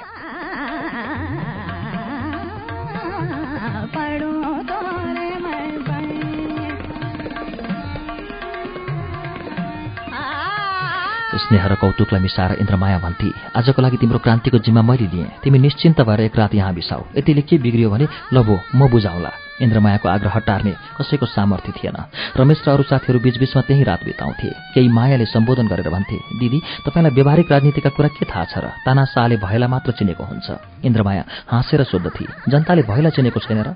स्नेह 11.34 11.66
र 11.66 11.74
कौतुकलाई 11.76 12.22
मिसाएर 12.22 12.52
इन्द्रमाया 12.62 12.98
भन्थे 13.04 13.28
आजको 13.58 13.82
लागि 13.82 13.96
तिम्रो 14.00 14.18
क्रान्तिको 14.18 14.58
जिम्मा 14.64 14.82
मैले 14.82 15.06
लिएँ। 15.12 15.28
तिमी 15.42 15.58
निश्चिन्त 15.58 16.00
भएर 16.00 16.20
एक 16.30 16.36
रात 16.38 16.54
यहाँ 16.54 16.74
बिसाऊ 16.74 17.02
यतिले 17.18 17.42
के 17.42 17.58
बिग्रियो 17.58 17.90
भने 17.90 18.06
लभो 18.32 18.54
म 18.74 18.88
बुझाउला। 18.88 19.30
इन्द्रमायाको 19.60 20.08
आग्रह 20.08 20.38
टार्ने 20.46 20.72
कसैको 20.98 21.26
सामर्थ्य 21.26 21.72
थिएन। 21.78 21.96
रमेश 22.36 22.58
र 22.66 22.70
अरू 22.74 22.82
साथीहरू 22.82 23.18
बीचबीचमा 23.20 23.62
त्यही 23.62 23.82
रात 23.84 24.00
बिताउँथे। 24.04 24.48
केही 24.74 24.88
मायाले 24.88 25.26
सम्बोधन 25.26 25.66
गरेर 25.66 25.88
भन्थे 25.88 26.18
दिदी 26.38 26.58
तपाईँलाई 26.86 27.12
व्यावहारिक 27.14 27.52
राजनीतिका 27.52 27.90
कुरा 27.94 28.08
के 28.08 28.24
थाहा 28.26 28.44
छ 28.50 28.54
र? 28.58 28.66
ताना 28.82 29.04
शाहले 29.04 29.36
भयला 29.38 29.66
मात्र 29.68 29.92
चिनेको 29.94 30.24
हुन्छ 30.24 30.48
इन्द्रमाया 30.84 31.24
हाँसेर 31.46 31.82
सोद्धथे 31.86 32.24
जनताले 32.50 32.82
भयला 32.82 33.10
चिनेको 33.14 33.40
छैन 33.40 33.60
र? 33.62 33.68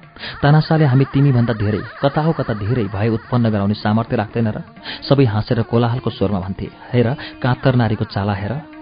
ताना 0.42 0.60
शाहले 0.60 0.84
हामी 0.90 1.04
तिमीभन्दा 1.14 1.54
धेरै 1.54 1.82
कता 2.02 2.20
हो 2.26 2.32
कता 2.32 2.54
धेरै 2.54 2.84
भय 2.90 3.08
उत्पन्न 3.08 3.50
गराउने 3.50 3.74
सामर्थ्य 3.74 4.16
राख्दैन 4.16 4.48
र 4.50 4.58
सबै 5.08 5.24
हाँसेर 5.24 5.62
कोलाहलको 5.62 6.10
स्वरमा 6.10 6.40
भन्थे 6.40 6.66
हेर 6.92 7.08
कातर 7.42 7.74
नारीको 7.74 8.04
चाला 8.04 8.34
हेर। 8.34 8.77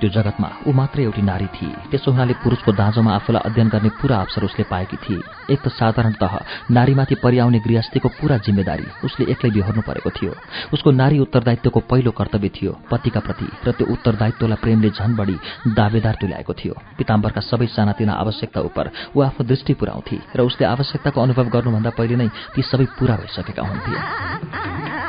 त्यो 0.00 0.10
जगतमा 0.10 0.48
ऊ 0.66 0.72
मात्रै 0.72 1.02
एउटी 1.04 1.22
नारी 1.22 1.46
थिए। 1.52 1.90
त्यसो 1.90 2.10
हुनाले 2.10 2.34
पुरुषको 2.40 2.72
दाँजोमा 2.72 3.10
आफूलाई 3.14 3.42
अध्ययन 3.48 3.68
गर्ने 3.68 3.90
पूरा 4.00 4.16
अवसर 4.24 4.44
उसले 4.44 4.64
पाएकी 4.64 4.96
थिए। 4.96 5.20
एक 5.52 5.60
त 5.60 5.68
साधारण 5.70 6.12
तह 6.16 6.34
नारीमाथि 6.70 7.14
परिआउने 7.20 7.58
गृहस्थीको 7.60 8.08
पूरा 8.18 8.36
जिम्मेदारी 8.40 8.86
उसले 9.04 9.24
एक्लै 9.32 9.50
बिहोर्नु 9.50 9.82
परेको 9.84 10.10
थियो। 10.10 10.32
उसको 10.72 10.90
नारी 10.90 11.18
उत्तरदायित्वको 11.20 11.80
पहिलो 11.90 12.10
कर्तव्य 12.16 12.48
थियो 12.48 12.72
पतिका 12.90 13.20
प्रति 13.20 13.48
र 13.66 13.72
त्यो 13.76 13.86
उत्तरदायित्वलाई 13.92 14.58
प्रेमले 14.62 14.90
झन 14.90 15.10
बढी 15.16 15.36
दावेदार 15.68 16.14
तुल्याएको 16.20 16.52
थियो। 16.54 16.74
पिताम्बरका 16.98 17.40
सबै 17.40 17.66
सानातिना 17.76 18.12
आवश्यकता 18.24 18.60
उप 18.60 18.78
ऊ 19.16 19.20
आफ्नो 19.20 19.46
दृष्टि 19.46 19.72
पुर्याउँथे 19.74 20.16
र 20.36 20.40
उसले 20.48 20.64
आवश्यकताको 20.66 21.18
अनुभव 21.20 21.46
गर्नुभन्दा 21.50 21.90
पहिले 21.98 22.16
नै 22.16 22.28
ती 22.54 22.62
सबै 22.62 22.86
पूरा 22.96 23.16
भइसकेका 23.20 23.62
हुन्थे। 23.62 24.99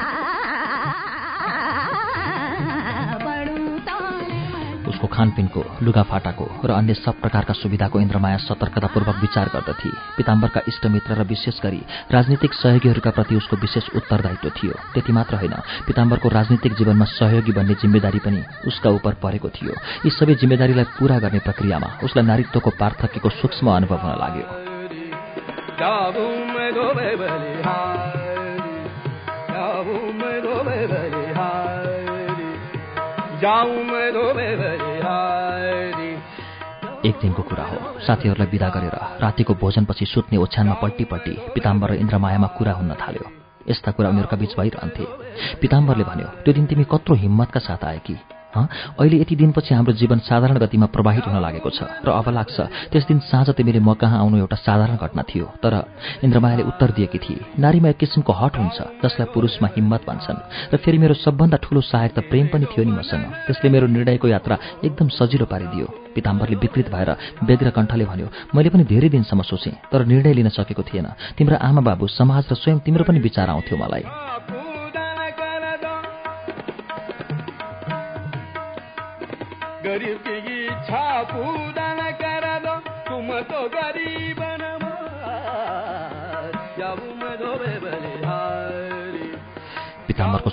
उसको 5.01 5.15
खानपिनको 5.17 5.61
लुगाफाटाको 5.81 6.45
र 6.61 6.71
अन्य 6.77 6.93
सब 6.93 7.17
प्रकारका 7.17 7.53
सुविधाको 7.57 7.97
इन्द्रमाया 7.99 8.37
सतर्कतापूर्वक 8.37 9.17
विचार 9.17 9.49
गर्दथे। 9.49 9.89
पिताम्बरका 10.17 10.61
इष्टमित्र 10.67 11.17
र 11.17 11.25
विशेष 11.25 11.57
गरी 11.57 11.81
राजनीतिक 12.11 12.53
सहयोगीहरूका 12.53 13.09
प्रति 13.09 13.33
उसको 13.35 13.55
विशेष 13.57 13.89
उत्तरदायित्व 13.97 14.49
थियो। 14.53 14.73
त्यति 14.93 15.11
मात्र 15.11 15.41
होइन 15.41 15.55
पिताम्बरको 15.89 16.29
राजनीतिक 16.29 16.73
जीवनमा 16.77 17.05
सहयोगी 17.17 17.51
बन्ने 17.51 17.73
जिम्मेदारी 17.81 18.21
पनि 18.21 18.41
उसका 18.69 18.89
उप 18.93 19.07
परेको 19.17 19.49
थियो। 19.49 19.73
यी 20.05 20.09
सबै 20.13 20.37
जिम्मेदारीलाई 20.37 20.85
पूरा 21.01 21.17
गर्ने 21.17 21.41
प्रक्रियामा 21.41 21.89
उसलाई 22.05 22.25
नारीत्वको 22.25 22.69
पार्थक्यको 22.77 23.29
सूक्ष्म 23.41 23.65
अनुभव 23.73 23.97
हुन 23.97 24.13
लाग्यो। 24.21 24.45
एक 37.05 37.15
दिनको 37.21 37.43
कुरा 37.43 37.63
हो। 37.63 37.99
साथीहरूलाई 37.99 38.47
विदा 38.47 38.69
गरेर 38.69 38.95
रातिको 39.21 39.53
भोजनपछि 39.53 40.05
सुत्ने 40.05 40.37
ओछ्यानमा 40.37 40.73
पल्टी 40.73 41.03
पल्टी 41.03 41.31
पिताम्बर 41.53 41.91
र 41.91 41.93
इन्द्रमायामा 41.93 42.47
कुरा 42.47 42.73
हुन 42.73 42.93
थाल्यो। 42.93 43.31
यस्ता 43.69 43.91
कुरा 43.91 44.09
उनीहरूका 44.09 44.37
बीच 44.37 44.57
भइरहन्थे। 44.59 45.05
पिताम्बरले 45.61 46.03
भन्यो 46.03 46.27
त्यो 46.27 46.53
दिन 46.53 46.65
तिमी 46.65 46.83
कत्रो 46.83 47.15
हिम्मतका 47.15 47.59
साथ 47.59 47.85
आए 47.85 47.99
कि? 47.99 48.15
अहिले 48.51 49.17
यति 49.21 49.35
दिनपछि 49.35 49.73
हाम्रो 49.73 49.93
जीवन 49.93 50.19
साधारण 50.27 50.57
गतिमा 50.59 50.85
प्रवाहित 50.91 51.27
हुन 51.27 51.41
लागेको 51.41 51.69
छ 51.69 51.87
र 52.05 52.09
अब 52.11 52.27
लाग्छ 52.29 52.57
त्यस 52.91 53.05
दिन 53.07 53.19
साँझ 53.23 53.49
तिमीले 53.55 53.79
म 53.79 53.93
कहाँ 53.95 54.19
आउनु 54.19 54.37
एउटा 54.37 54.55
साधारण 54.59 54.95
घटना 54.97 55.23
थियो। 55.23 55.45
तर 55.63 55.73
इन्द्रमायाले 56.23 56.63
उत्तर 56.63 56.91
दिएकी 56.91 57.19
थिए 57.19 57.39
नारीमा 57.59 57.89
एक 57.89 57.97
किसिमको 57.97 58.33
हट 58.33 58.53
हुन्छ 58.57 58.79
जसलाई 59.03 59.27
पुरुषमा 59.33 59.67
हिम्मत 59.75 60.01
भन्छन् 60.07 60.39
र 60.73 60.77
फेरि 60.77 60.97
मेरो 60.97 61.13
सबभन्दा 61.15 61.57
ठूलो 61.63 61.81
सहायक 61.81 62.11
त 62.11 62.19
प्रेम 62.27 62.47
पनि 62.51 62.65
थियो 62.71 62.83
नि 62.85 62.91
मसँग। 62.91 63.23
त्यसले 63.47 63.69
मेरो 63.69 63.87
निर्णयको 63.87 64.27
यात्रा 64.27 64.55
एकदम 64.83 65.07
सजिलो 65.15 65.45
पारिदियो। 65.47 65.87
पिताम्बरले 66.15 66.55
विकृत 66.59 66.87
भएर 66.91 67.09
बेग्र 67.47 67.69
कण्ठले 67.71 68.05
भन्यो 68.05 68.27
मैले 68.55 68.69
पनि 68.69 68.83
धेरै 68.83 69.09
दिनसम्म 69.15 69.41
सोचेँ 69.47 69.75
तर 69.91 70.05
निर्णय 70.05 70.33
लिन 70.33 70.49
सकेको 70.51 70.83
थिएन। 70.83 71.07
तिम्रो 71.37 71.55
आमा 71.57 71.81
बाबु 71.81 72.07
समाज 72.09 72.51
र 72.51 72.55
स्वयं 72.55 72.83
तिम्रो 72.83 73.03
पनि 73.07 73.19
विचार 73.19 73.47
आउँथ्यो 73.49 73.77
मलाई। 73.77 74.03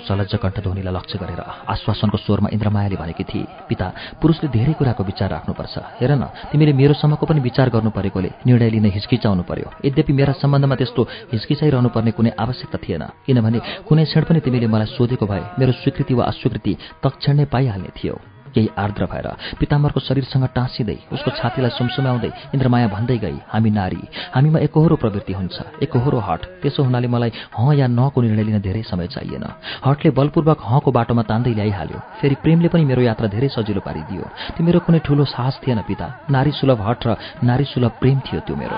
सलज्ज 0.07 0.35
कण्ठध्वनिलाई 0.43 0.93
लक्ष्य 0.93 1.17
गरेर 1.21 1.41
आश्वासनको 1.73 2.17
स्वरमा 2.17 2.49
इन्द्रमायाले 2.55 2.95
भनेकी 2.95 3.23
थिए 3.23 3.45
पिता 3.69 3.87
पुरुषले 4.21 4.47
धेरै 4.55 4.73
कुराको 4.79 5.03
विचार 5.03 5.29
राख्नुपर्छ। 5.29 5.75
हेर 5.99 6.11
न 6.15 6.23
तिमीले 6.51 6.73
मेरो 6.73 6.93
सम्मको 7.01 7.25
पनि 7.25 7.39
विचार 7.39 7.67
गर्नु 7.69 7.89
परेकोले 7.91 8.29
निर्णय 8.47 8.69
लिन 8.69 8.85
हिचकिचाउनु 8.95 9.43
पर्यो। 9.43 9.67
यद्यपि 9.85 10.13
मेरा 10.13 10.33
सम्बन्धमा 10.41 10.75
त्यस्तो 10.79 11.01
हिचकिचाइरहनु 11.33 11.89
पर्ने 11.95 12.11
कुनै 12.17 12.31
आवश्यकता 12.39 12.77
थिएन 12.83 13.03
किनभने 13.25 13.59
कुनै 13.87 14.03
क्षण 14.09 14.23
पनि 14.27 14.39
तिमीले 14.45 14.67
मलाई 14.67 14.89
सोधेको 14.97 15.25
भए 15.25 15.43
मेरो 15.59 15.71
स्वीकृति 15.81 16.13
वा 16.13 16.23
अस्वीकृति 16.31 16.73
तक्षण 17.03 17.35
नै 17.37 17.45
पाइहाल्ने 17.53 17.91
थियो। 17.97 18.38
केही 18.53 18.69
आर्द्र 18.77 19.05
भएर 19.05 19.27
पिताम्बरको 19.59 19.99
शरीरसँग 19.99 20.45
टाँसिँदै 20.55 20.97
उसको 21.11 21.29
छातीलाई 21.31 21.71
सुमसुम्याउँदै 21.71 22.31
इन्द्रमाया 22.53 22.87
भन्दै 22.87 23.17
गई 23.17 23.37
हामी 23.47 23.69
नारी 23.69 24.01
हामीमा 24.35 24.59
एकहोरो 24.59 24.95
प्रवृत्ति 24.95 25.33
हुन्छ। 25.33 25.57
एकहोरो 25.83 26.19
हट। 26.19 26.41
त्यसो 26.61 26.83
हुनाले 26.83 27.07
मलाई 27.07 27.31
हँ 27.57 27.75
या 27.75 27.87
नको 27.87 28.21
निर्णय 28.21 28.43
लिन 28.43 28.59
धेरै 28.61 28.81
समय 28.81 29.07
चाहिएन। 29.07 29.45
हटले 29.85 30.11
बलपूर्वक 30.11 30.59
हँको 30.61 30.91
बाटोमा 30.91 31.23
तान्दै 31.23 31.53
ल्याइहाल्यो। 31.53 31.99
फेरि 32.21 32.35
प्रेमले 32.43 32.67
पनि 32.67 32.85
मेरो 32.85 33.01
यात्रा 33.01 33.27
धेरै 33.27 33.49
सजिलो 33.49 33.81
पारिदियो। 33.81 34.23
त्यो 34.55 34.65
मेरो 34.65 34.79
कुनै 34.79 34.99
ठूलो 34.99 35.25
साहस 35.25 35.59
थिएन 35.63 35.81
पिता। 35.87 36.07
नारी 36.31 36.51
सुलभ 36.51 36.79
हट 36.81 37.07
र 37.07 37.15
नारी 37.43 37.65
सुलभ 37.65 37.91
प्रेम 38.01 38.19
थियो 38.19 38.39
त्यो 38.47 38.55
मेरो। 38.55 38.77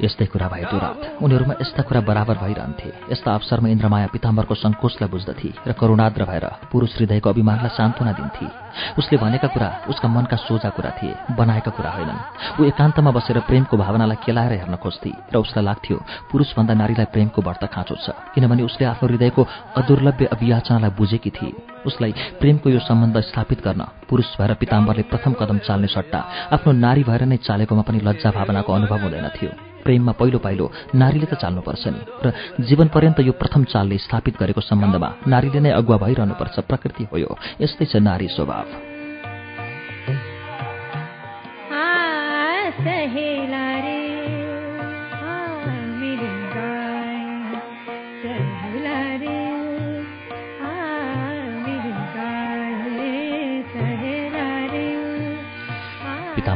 यस्तै 0.00 0.26
कुरा 0.32 0.48
भए 0.48 0.64
रात 0.64 1.00
उनीहरूमा 1.20 1.54
यस्ता 1.60 1.82
कुरा 1.84 2.00
बराबर 2.08 2.36
भइरहन्थे। 2.40 2.88
यस्ता 3.12 3.30
अवसरमा 3.36 3.68
इन्द्रमाया 3.68 4.06
पिताम्बरको 4.14 4.54
सङ्कोचलाई 4.54 5.08
बुझ्दथे 5.12 5.50
र 5.68 5.72
करुणाद्र 5.76 6.24
भएर 6.24 6.46
पुरुष 6.72 6.96
हृदयको 6.96 7.28
अभिमानलाई 7.30 7.72
सान्त्वना 7.76 8.12
दिन्थे। 8.18 8.46
उसले 8.96 9.16
भनेका 9.18 9.48
कुरा 9.54 9.68
उसका 9.90 10.08
मनका 10.08 10.36
सोझा 10.46 10.70
कुरा 10.72 10.90
थिए 10.98 11.14
बनाएका 11.36 11.70
कुरा 11.76 11.90
होइनन्। 11.90 12.20
ऊ 12.60 12.62
एकान्तमा 12.70 13.10
बसेर 13.10 13.38
प्रेमको 13.48 13.76
भावनालाई 13.76 14.18
केलाएर 14.24 14.52
हेर्न 14.60 14.76
खोज्थे 14.80 15.12
र 15.32 15.36
उसलाई 15.36 15.64
लाग्थ्यो 15.68 15.96
पुरुषभन्दा 16.30 16.74
नारीलाई 16.80 17.08
प्रेमको 17.12 17.40
व्रत 17.42 17.64
खाँचो 17.68 17.96
छ 18.00 18.16
किनभने 18.34 18.62
उसले 18.64 18.84
आफ्नो 18.94 19.06
हृदयको 19.08 19.42
अदुर्लभ्य 19.76 20.24
अभियाचनालाई 20.34 20.90
बुझेकी 20.96 21.30
थिए। 21.30 21.52
उसलाई 21.86 22.12
प्रेमको 22.40 22.70
यो 22.70 22.80
सम्बन्ध 22.88 23.20
स्थापित 23.28 23.60
गर्न 23.60 23.82
पुरुष 24.08 24.28
भएर 24.40 24.54
पिताम्बरले 24.60 25.02
प्रथम 25.12 25.32
कदम 25.40 25.58
चाल्ने 25.66 25.88
सट्टा 25.88 26.20
आफ्नो 26.56 26.72
नारी 26.72 27.02
भएर 27.04 27.24
नै 27.26 27.36
चालेकोमा 27.36 27.82
पनि 27.82 28.00
लज्जा 28.00 28.30
भावनाको 28.30 28.70
अनुभव 28.72 29.02
हुँदैन 29.02 29.28
थियो। 29.36 29.69
प्रेममा 29.84 30.12
पहिलो 30.12 30.38
पाइलो 30.38 30.70
नारीले 30.94 31.26
त 31.26 31.34
चाल्नुपर्छ 31.34 31.84
नि। 31.88 32.00
र 32.24 32.32
जीवन 32.60 32.88
पर्यन्त 32.88 33.20
यो 33.20 33.32
प्रथम 33.32 33.64
चालले 33.64 33.98
स्थापित 33.98 34.34
गरेको 34.40 34.60
सम्बन्धमा 34.60 35.10
नारीले 35.26 35.60
नै 35.60 35.70
अगुवा 35.70 35.96
भइरहनुपर्छ 35.96 36.56
प्रकृति 36.60 37.04
हो 37.12 37.16
यो। 37.18 37.36
यस्तै 37.60 37.84
छ 37.84 37.96
नारी 37.96 38.28
स्वभाव। 38.28 38.66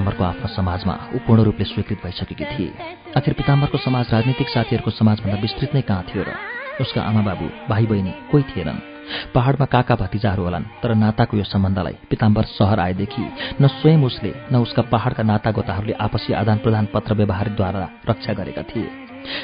पिताम्बरको 0.04 0.24
आफ्नो 0.24 0.48
समाजमा 0.52 0.94
पूर्ण 1.24 1.42
रूपले 1.48 1.64
स्वीकृत 1.64 1.98
भइसकेकी 2.04 2.44
थिए। 2.44 2.72
आखिर 3.16 3.32
पिताम्बरको 3.40 3.78
समाज 3.80 4.12
राजनीतिक 4.12 4.48
साथीहरूको 4.52 4.90
समाजभन्दा 5.00 5.40
विस्तृत 5.40 5.70
नै 5.74 5.80
कहाँ 5.80 6.04
थियो 6.04 6.22
र 6.28 6.30
उसका 6.76 7.00
आमा 7.00 7.22
बाबु 7.24 7.46
भाइ 7.72 7.86
बहिनी 7.88 8.12
कोही 8.28 8.44
थिएनन्? 8.44 8.84
पहाडमा 9.32 9.66
काका 9.72 9.94
भतिजाहरू 9.96 10.42
होलान् 10.44 10.68
तर 10.84 10.92
नाताको 10.92 11.36
यो 11.40 11.44
सम्बन्धलाई 11.48 11.96
पिताम्बर 12.10 12.44
सहर 12.52 12.78
आएदेखि 12.84 13.24
न 13.56 13.64
स्वयं 13.80 14.04
उसले 14.04 14.32
न 14.52 14.60
उसका 14.60 14.82
पहाडका 14.92 15.22
नातागोताहरूले 15.24 15.96
आपसी 15.96 16.32
आदान 16.36 16.58
प्रदान 16.60 16.84
पत्र 16.92 17.14
व्यवहारद्वारा 17.16 17.88
रक्षा 18.04 18.32
गरेका 18.36 18.62
थिए। 18.68 18.88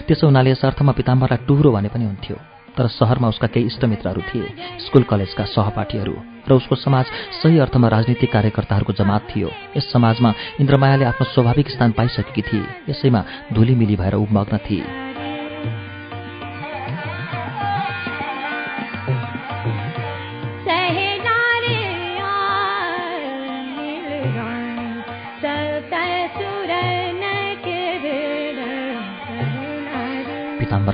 त्यसो 0.07 0.27
हुनाले 0.29 0.51
यस 0.51 0.65
अर्थमा 0.65 0.93
पिताम्बरलाई 0.93 1.45
टुहुरो 1.49 1.71
भने 1.73 1.89
पनि 1.89 2.05
हुन्थ्यो। 2.05 2.37
तर 2.81 2.89
सहरमा 2.89 3.29
उसका 3.29 3.47
केही 3.47 3.67
इष्टमित्रहरू 3.67 4.23
थिए। 4.25 4.49
स्कुल 4.81 5.03
कलेजका 5.03 5.45
सहपाठीहरू 5.45 6.17
र 6.49 6.53
उसको 6.53 6.75
समाज 6.75 7.05
सही 7.43 7.59
अर्थमा 7.59 7.89
राजनीतिक 7.89 8.33
कार्यकर्ताहरूको 8.33 8.93
जमात 8.93 9.29
थियो। 9.29 9.51
यस 9.77 9.93
समाजमा 9.93 10.33
इन्द्रमायाले 10.61 11.05
आफ्नो 11.05 11.27
स्वाभाविक 11.35 11.69
स्थान 11.71 11.93
पाइसकेकी 11.93 12.43
थिए। 12.43 12.65
यसैमा 12.89 13.25
धुलीमिली 13.53 13.97
भएर 13.97 14.15
उमग्न 14.15 14.57
थिए। 14.57 15.10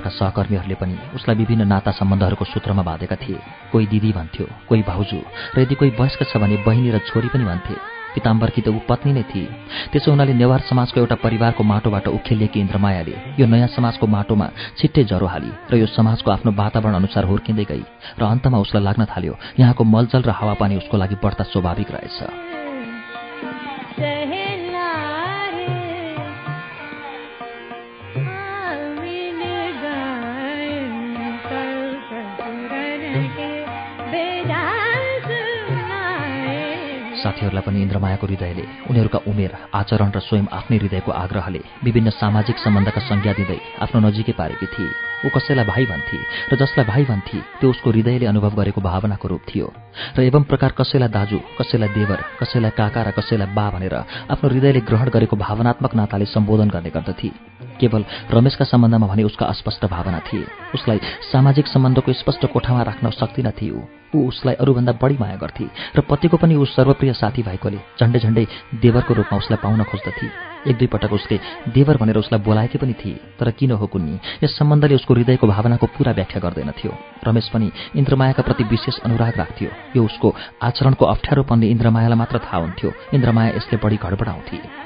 सहकर्मीहरूले 0.08 0.76
पनि 0.80 0.96
उसलाई 1.16 1.36
विभिन्न 1.36 1.66
नाता 1.66 1.90
सम्बन्धहरूको 1.98 2.44
सूत्रमा 2.44 2.82
बाँधेका 2.82 3.16
थिए। 3.16 3.38
कोही 3.72 3.86
दिदी 3.86 4.12
भन्थ्यो 4.12 4.46
कोही 4.68 4.82
भाउजू 4.82 5.20
र 5.56 5.60
यदि 5.60 5.74
कोही 5.74 5.90
वयस्क 6.00 6.22
छ 6.30 6.36
भने 6.36 6.56
बहिनी 6.66 6.90
र 6.90 6.98
छोरी 7.08 7.28
पनि 7.28 7.44
भन्थे। 7.44 7.76
पिताम्बरकी 8.16 8.60
त 8.64 8.68
ऊ 8.72 8.80
पत्नी 8.88 9.12
नै 9.12 9.22
थिए। 9.28 9.44
त्यसो 9.92 10.08
हुनाले 10.10 10.32
नेवार 10.40 10.60
समाजको 10.64 10.96
एउटा 11.00 11.16
परिवारको 11.20 11.62
माटोबाट 11.62 12.08
उखेलिएकी 12.08 12.58
इन्द्रमायाले 12.60 13.14
यो 13.36 13.44
नयाँ 13.44 13.68
समाजको 13.76 14.06
माटोमा 14.08 14.46
छिट्टै 14.80 15.04
जरो 15.04 15.26
हाली 15.28 15.52
र 15.68 15.76
यो 15.76 15.86
समाजको 15.92 16.30
आफ्नो 16.30 16.50
वातावरण 16.56 16.94
अनुसार 16.96 17.24
हुर्किँदै 17.28 17.64
गई। 17.68 17.84
र 18.16 18.22
अन्तमा 18.24 18.58
उसलाई 18.64 18.82
लाग्न 18.88 19.04
थाल्यो 19.04 19.34
यहाँको 19.60 19.84
मलजल 19.84 20.22
र 20.24 20.30
हावापानी 20.32 20.76
उसको 20.80 20.96
लागि 20.96 21.16
बढ्ता 21.20 21.44
स्वाभाविक 21.52 21.90
रहेछ। 21.92 22.55
साथीहरूलाई 37.26 37.66
पनि 37.66 37.82
इन्द्रमायाको 37.82 38.26
हृदयले 38.26 38.64
उनीहरूका 38.90 39.18
उमेर 39.26 39.52
आचरण 39.74 40.10
र 40.14 40.18
स्वयं 40.22 40.46
आफ्नै 40.58 40.76
हृदयको 40.78 41.10
आग्रहले 41.24 41.60
विभिन्न 41.84 42.10
सामाजिक 42.22 42.56
सम्बन्धका 42.64 43.00
संज्ञा 43.10 43.32
दिँदै 43.38 43.58
आफ्नो 43.82 43.98
नजिकै 44.06 44.34
पारेकी 44.38 44.66
थिए। 44.74 44.94
ऊ 45.24 45.28
कसैलाई 45.34 45.66
भाइ 45.66 45.84
भन्थे 45.90 46.18
र 46.50 46.52
जसलाई 46.54 46.86
भाइ 46.86 47.04
भन्थे 47.10 47.38
त्यो 47.58 47.70
उसको 47.74 47.90
हृदयले 47.90 48.26
अनुभव 48.30 48.52
गरेको 48.60 48.80
भावनाको 48.80 49.26
रूप 49.28 49.42
थियो। 49.50 49.66
र 50.16 50.20
एवं 50.22 50.42
प्रकार 50.46 50.70
कसैलाई 50.78 51.10
दाजु 51.10 51.38
कसैलाई 51.58 51.90
देवर 51.98 52.20
कसैलाई 52.40 52.72
काका 52.78 53.00
र 53.02 53.10
कसैलाई 53.18 53.50
बा 53.56 53.66
भनेर 53.74 53.94
आफ्नो 54.30 54.46
हृदयले 54.46 54.80
ग्रहण 54.86 55.08
गरेको 55.10 55.36
भावनात्मक 55.36 55.92
नाताले 55.98 56.26
सम्बोधन 56.30 56.68
गर्ने 56.70 56.90
गर्दथे। 56.94 57.30
केवल 57.80 58.02
रमेशका 58.30 58.64
सम्बन्धमा 58.64 59.06
भने 59.06 59.22
उसका 59.24 59.46
अस्पष्ट 59.46 59.82
भावना 59.90 60.20
थिए। 60.28 60.46
उसलाई 60.76 60.98
सामाजिक 61.32 61.66
सम्बन्धको 61.66 62.12
स्पष्ट 62.12 62.46
कोठामा 62.54 62.82
राख्न 62.88 63.10
सक्दिन 63.10 63.50
थियो 63.58 63.76
ऊ 64.14 64.18
उसलाई 64.28 64.54
अरूभन्दा 64.62 64.92
बढी 65.02 65.16
माया 65.20 65.36
गर्थे 65.36 65.66
र 65.96 66.00
पतिको 66.08 66.36
पनि 66.36 66.54
ऊ 66.56 66.64
सर्वप्रिय 66.76 67.12
साथी 67.20 67.42
भएकोले 67.42 67.78
झन्डै 68.00 68.18
झन्डै 68.18 68.44
देवरको 68.82 69.14
रूपमा 69.14 69.38
उसलाई 69.38 69.58
पाउन 69.62 69.82
खोज्दथे। 69.84 70.28
एक 70.66 70.76
दुई 70.78 70.86
पटक 70.86 71.12
उसले 71.12 71.38
देवर 71.74 71.96
भनेर 71.96 72.18
उसलाई 72.18 72.40
बोलाएकी 72.42 72.78
पनि 72.78 72.94
थिए 73.00 73.18
तर 73.38 73.50
किन 73.50 73.70
हो 73.70 73.86
कुन्नी? 73.86 74.14
यस 74.44 74.58
सम्बन्धले 74.58 74.94
उसको 74.94 75.14
हृदयको 75.14 75.46
भावनाको 75.46 75.86
पूरा 75.86 76.12
व्याख्या 76.12 76.40
गर्दैनथ्यो। 76.42 76.92
रमेश 77.26 77.48
पनि 77.54 77.70
इन्द्रमायाका 77.96 78.42
प्रति 78.42 78.64
विशेष 78.64 78.98
अनुराग 79.06 79.36
राख्थ्यो। 79.36 79.70
यो 79.96 80.04
उसको 80.04 80.34
आचरणको 80.62 81.04
अप्ठ्यारोपनले 81.04 81.66
इन्द्रमायालाई 81.70 82.18
मात्र 82.18 82.38
थाहा 82.38 82.58
हुन्थ्यो। 82.58 82.90
इन्द्रमाया 83.14 83.56
यसले 83.56 83.78
बढी 83.78 83.96
घडबडाउँथे। 83.96 84.85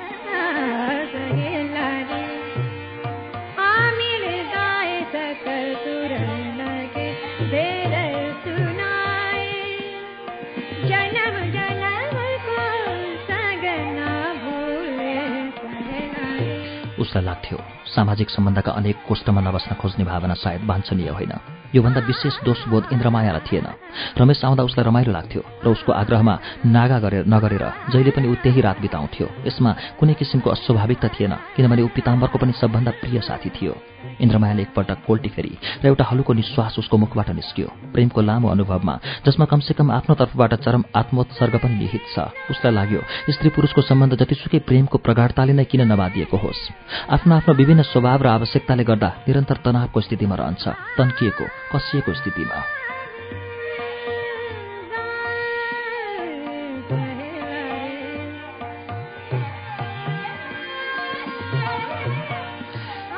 उसलाई 17.11 17.25
लाग्थ्यो। 17.27 17.59
सामाजिक 17.91 18.31
सम्बन्धका 18.31 18.71
अनेक 18.71 18.97
कोष्ठमा 19.03 19.41
नबस्न 19.43 19.75
खोज्ने 19.75 20.05
भावना 20.07 20.35
सायद 20.39 20.63
वाञ्छनीय 20.63 21.11
होइन। 21.11 21.33
योभन्दा 21.75 22.01
विशेष 22.07 22.35
दोषबोध 22.47 22.95
इन्द्रमायालाई 22.95 23.43
थिएन। 23.51 23.67
रमेश 24.15 24.45
आउँदा 24.47 24.63
उसलाई 24.63 24.87
रमाइलो 24.87 25.11
लाग्थ्यो 25.11 25.43
र 25.43 25.67
उसको 25.75 25.91
आग्रहमा 25.93 26.35
नागा 26.71 26.99
गरेर 27.03 27.27
नगरेर 27.27 27.65
जहिले 27.91 28.11
पनि 28.15 28.27
ऊ 28.31 28.35
त्यही 28.43 28.61
रात 28.63 28.79
बिताउँथ्यो। 28.81 29.27
यसमा 29.43 29.71
कुनै 29.99 30.15
किसिमको 30.15 30.51
अस्वाभाविकता 30.51 31.09
थिएन 31.19 31.35
किनभने 31.59 31.83
ऊ 31.83 31.89
पिताम्बरको 31.91 32.39
पनि 32.39 32.53
सबभन्दा 32.55 32.91
प्रिय 33.03 33.19
साथी 33.27 33.51
थियो। 33.59 33.75
इन्द्रमायाले 34.21 34.63
एकपल्ट 34.63 34.91
कोल्टी 35.07 35.29
फेरि 35.29 35.53
र 35.83 35.87
एउटा 35.87 36.05
हलुको 36.05 36.33
निश्वास 36.33 36.79
उसको 36.79 36.97
मुखबाट 36.97 37.29
निस्कियो। 37.31 37.69
प्रेमको 37.95 38.21
लामो 38.21 38.49
अनुभवमा 38.51 38.95
जसमा 39.27 39.45
कमसेकम 39.47 39.91
आफ्नो 39.91 40.15
तर्फबाट 40.15 40.55
चरम 40.65 40.83
आत्मोत्सर्ग 40.95 41.55
पनि 41.59 41.75
निहित 41.75 42.05
छ। 42.15 42.29
उसलाई 42.51 42.73
लाग्यो 42.75 43.01
स्त्री 43.31 43.49
पुरुषको 43.51 43.81
सम्बन्ध 43.81 44.15
जतिसुकै 44.21 44.59
प्रेमको 44.69 44.99
प्रगाढताले 44.99 45.53
नै 45.53 45.65
किन 45.65 45.87
नबादिएको 45.93 46.37
होस्। 46.37 46.61
आफ्नो 47.09 47.35
आफ्नो 47.35 47.55
विभिन्न 47.55 47.83
स्वभाव 47.83 48.23
र 48.23 48.27
आवश्यकताले 48.27 48.85
गर्दा 48.85 49.09
निरन्तर 49.29 49.57
तनावको 49.65 50.01
स्थितिमा 50.01 50.35
रहन्छ 50.37 50.65
तन्किएको 50.99 51.45
कसिएको 51.73 52.13
स्थितिमा। 52.13 52.59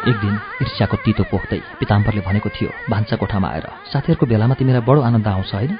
एक 0.02 0.16
दिन 0.18 0.34
ईर्ष्याको 0.62 0.96
तितो 0.96 1.24
पोख्दै 1.30 1.60
पिताम्बरले 1.78 2.22
भनेको 2.26 2.48
थियो 2.48 2.70
भान्सा 2.90 3.16
कोठामा 3.16 3.48
आएर 3.48 3.66
साथीहरूको 3.90 4.26
बेलामा 4.26 4.54
तिमीलाई 4.54 4.82
बडो 4.82 5.00
आनन्द 5.02 5.26
आउँछ 5.26 5.54
होइन? 5.54 5.72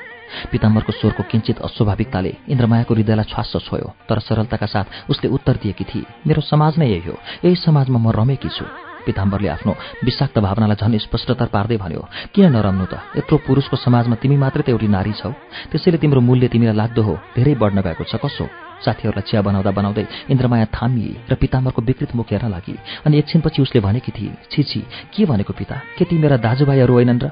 पिताम्बरको 0.51 0.93
स्वरको 0.93 1.23
किञ्चित 1.31 1.59
अस्वाभाविकताले 1.61 2.33
इन्द्रमायाको 2.49 2.95
हृदयलाई 2.95 3.27
छ्वास 3.33 3.53
छोयो 3.67 3.89
तर 4.09 4.19
सरलताका 4.19 4.67
साथ 4.67 5.11
उसले 5.11 5.29
उत्तर 5.31 5.57
दिएकी 5.63 5.85
थिए 5.85 6.05
मेरो 6.27 6.41
समाज 6.43 6.79
नै 6.79 6.87
यही 6.89 7.09
हो 7.09 7.17
यही 7.45 7.57
समाजमा 7.57 7.99
म 7.99 8.11
रमेकी 8.11 8.49
छु। 8.49 8.65
पिताम्बरले 9.03 9.49
आफ्नो 9.49 9.73
विषाक्त 10.07 10.39
भावनालाई 10.39 10.79
झन् 10.79 10.99
स्पष्टता 11.07 11.51
पार्दै 11.51 11.77
भन्यो 11.77 12.03
किन 12.31 12.55
नरम्नु 12.55 12.87
त? 12.87 12.95
यत्रो 13.19 13.37
पुरुषको 13.47 13.77
समाजमा 13.77 14.15
तिमी 14.23 14.37
मात्रै 14.39 14.63
त 14.63 14.69
एउटी 14.71 14.87
नारी 14.87 15.13
छौ। 15.19 15.35
त्यसैले 15.75 15.99
तिम्रो 15.99 16.21
मूल्य 16.23 16.47
तिमीलाई 16.55 16.77
लाग्दो 16.79 17.03
हो 17.03 17.15
धेरै 17.35 17.55
बढ्न 17.59 17.83
गएको 17.83 18.05
छ 18.07 18.23
कसो 18.23 18.47
साथीहरूलाई 18.79 19.27
चिया 19.27 19.43
बनाउँदा 19.43 19.71
बनाउँदै 19.75 20.07
इन्द्रमाया 20.31 20.67
थामिए 20.71 21.27
र 21.31 21.35
पिताम्बरको 21.35 21.83
विकृत 21.83 22.15
मुख 22.15 22.31
हेर्न 22.31 22.51
लागि 22.55 22.75
अनि 23.07 23.19
एकछिनपछि 23.19 23.63
उसले 23.63 23.81
भनेकी 23.83 24.13
थिए 24.15 24.39
छिछि 24.51 24.81
के 25.11 25.27
भनेको 25.27 25.53
पिता? 25.53 25.77
के 25.99 26.05
ती 26.07 26.15
मेरा 26.19 26.37
दाजुभाइहरू 26.39 26.95
होइनन् 26.95 27.23
र? 27.23 27.31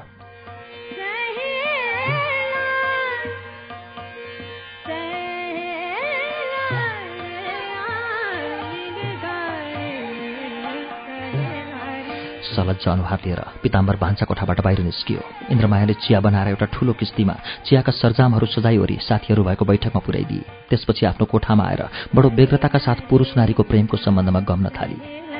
सलज्ज 12.51 12.87
अनुहार 12.87 13.19
लिएर। 13.25 13.41
पिताम्बर 13.63 13.95
भान्सा 13.95 14.25
कोठाबाट 14.25 14.61
बाहिर 14.61 14.79
निस्कियो। 14.81 15.21
इन्द्रमायाले 15.51 15.93
चिया 16.03 16.19
बनाएर 16.19 16.47
एउटा 16.47 16.65
ठूलो 16.65 16.93
किस्तीमा 16.93 17.35
चियाका 17.65 17.91
सरजामहरू 17.91 18.45
सजाइवरी 18.45 18.97
साथीहरू 19.01 19.43
भएको 19.43 19.65
बैठकमा 19.65 20.01
पुर्याइदिए। 20.05 20.45
त्यसपछि 20.69 21.05
आफ्नो 21.05 21.25
कोठामा 21.25 21.63
आएर 21.63 21.81
बडो 22.15 22.29
व्यग्रताका 22.29 22.79
साथ 22.79 23.07
पुरुष 23.09 23.37
नारीको 23.37 23.63
प्रेमको 23.63 23.97
सम्बन्धमा 23.97 24.39
गम्न 24.39 24.69
थाली। 24.69 25.30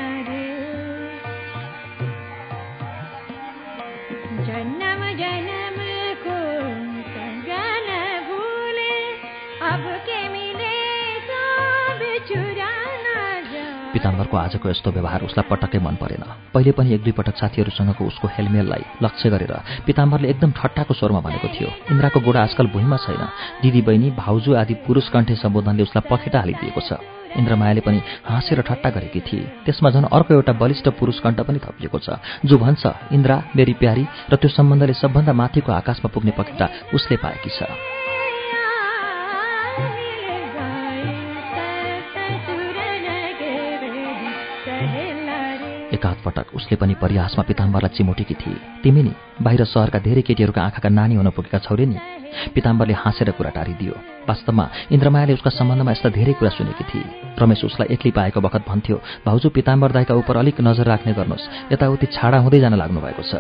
पिताम्बरको 14.01 14.37
आजको 14.37 14.65
यस्तो 14.69 14.89
व्यवहार 14.97 15.21
उसलाई 15.29 15.45
पटक्कै 15.45 15.77
मन 15.77 15.95
परेन। 16.01 16.25
पहिले 16.49 16.71
पनि 16.73 16.89
एक 16.97 17.01
दुई 17.05 17.13
पटक 17.13 17.37
साथीहरूसँगको 17.37 18.01
उसको 18.01 18.27
हेलमेललाई 18.33 18.83
लक्ष्य 18.97 19.29
गरेर 19.29 19.53
पिताम्बरले 19.85 20.27
एकदम 20.33 20.51
ठट्टाको 20.57 20.93
स्वरमा 20.97 21.21
भनेको 21.21 21.47
थियो। 21.53 21.69
इन्द्राको 21.93 22.19
गोडा 22.25 22.41
आजकल 22.41 22.67
भुइँमा 22.73 22.97
छैन। 22.97 23.21
दिदी 23.61 23.81
बहिनी 23.85 24.09
भाउजू 24.17 24.57
आदि 24.57 24.73
पुरुष 24.89 25.09
कण्ठे 25.13 25.35
सम्बोधनले 25.37 25.83
उसलाई 25.85 26.09
पखेटा 26.09 26.39
हालिदिएको 26.41 26.81
छ। 26.81 26.97
इन्द्रमायाले 27.37 27.81
पनि 27.85 27.99
हाँसेर 28.25 28.61
ठट्टा 28.65 28.89
गरेकी 28.89 29.21
थिए। 29.21 29.69
त्यसमा 29.69 29.89
झन् 29.93 30.09
अर्को 30.09 30.33
एउटा 30.33 30.53
बलिष्ठ 30.57 30.89
पुरुष 30.97 31.21
कण्ठ 31.21 31.45
पनि 31.45 31.59
थपिएको 31.61 31.99
छ। 32.01 32.17
जो 32.41 32.57
भन्छ 32.57 33.13
इन्द्रा 33.13 33.37
मेरी 33.53 33.73
प्यारी 33.77 34.03
र 34.33 34.35
त्यो 34.35 34.49
सम्बन्धले 34.49 34.97
सबभन्दा 34.97 35.33
माथिको 35.33 35.71
आकाशमा 35.71 36.09
पुग्ने 36.09 36.33
पखेटा 36.33 36.65
उसले 36.89 37.15
पाएकी 37.21 37.49
छ। 37.53 37.69
एकाध 46.01 46.17
पटक 46.25 46.55
उसले 46.57 46.75
पनि 46.81 46.93
परिहासमा 46.97 47.43
पिताम्बरलाई 47.45 47.93
चिमोटेकी 47.93 48.33
थिए। 48.33 48.81
तिमी 48.81 49.01
नि 49.05 49.13
बाहिर 49.37 49.61
सहरका 49.63 49.99
धेरै 50.01 50.21
केटीहरूका 50.25 50.61
आँखाका 50.63 50.89
नानी 50.89 51.15
हुन 51.15 51.29
पुगेका 51.29 51.61
छौरे 51.61 51.85
नि। 51.85 51.97
पिताम्बरले 52.57 52.93
हाँसेर 52.97 53.29
कुरा 53.37 53.51
टारिदियो। 53.53 53.93
वास्तवमा 54.25 54.65
इन्द्रमायाले 54.89 55.33
उसका 55.37 55.51
सम्बन्धमा 55.53 55.91
यस्ता 55.91 56.09
धेरै 56.09 56.33
कुरा 56.41 56.51
सुनेकी 56.57 56.83
थिए। 56.89 57.05
रमेश 57.37 57.61
उसलाई 57.69 57.93
एक्लै 57.93 58.11
पाएको 58.17 58.41
बखत 58.41 58.65
भन्थ्यो 58.65 58.97
भाउजू 59.25 59.47
पिताम्बर 59.53 59.89
दाईका 59.93 60.13
उप 60.17 60.29
अलिक 60.33 60.57
नजर 60.65 60.85
राख्ने 60.89 61.13
गर्नुहोस्। 61.13 61.49
यताउति 61.73 62.05
छाडा 62.09 62.37
हुँदै 62.41 62.59
जान 62.65 62.73
लाग्नु 62.81 62.97
भएको 62.97 63.21
छ 63.21 63.33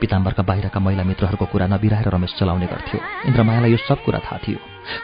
पिताम्बरका 0.00 0.42
बाहिरका 0.42 0.80
महिला 0.80 1.02
मित्रहरूको 1.02 1.46
कुरा 1.52 1.66
नबिराएर 1.66 2.08
रमेश 2.08 2.32
चलाउने 2.38 2.66
गर्थ्यो। 2.66 2.98
इन्द्रमायालाई 3.26 3.70
यो 3.70 3.80
सब 3.88 3.98
कुरा 4.04 4.18
थाहा 4.18 4.38
थियो। 4.44 4.58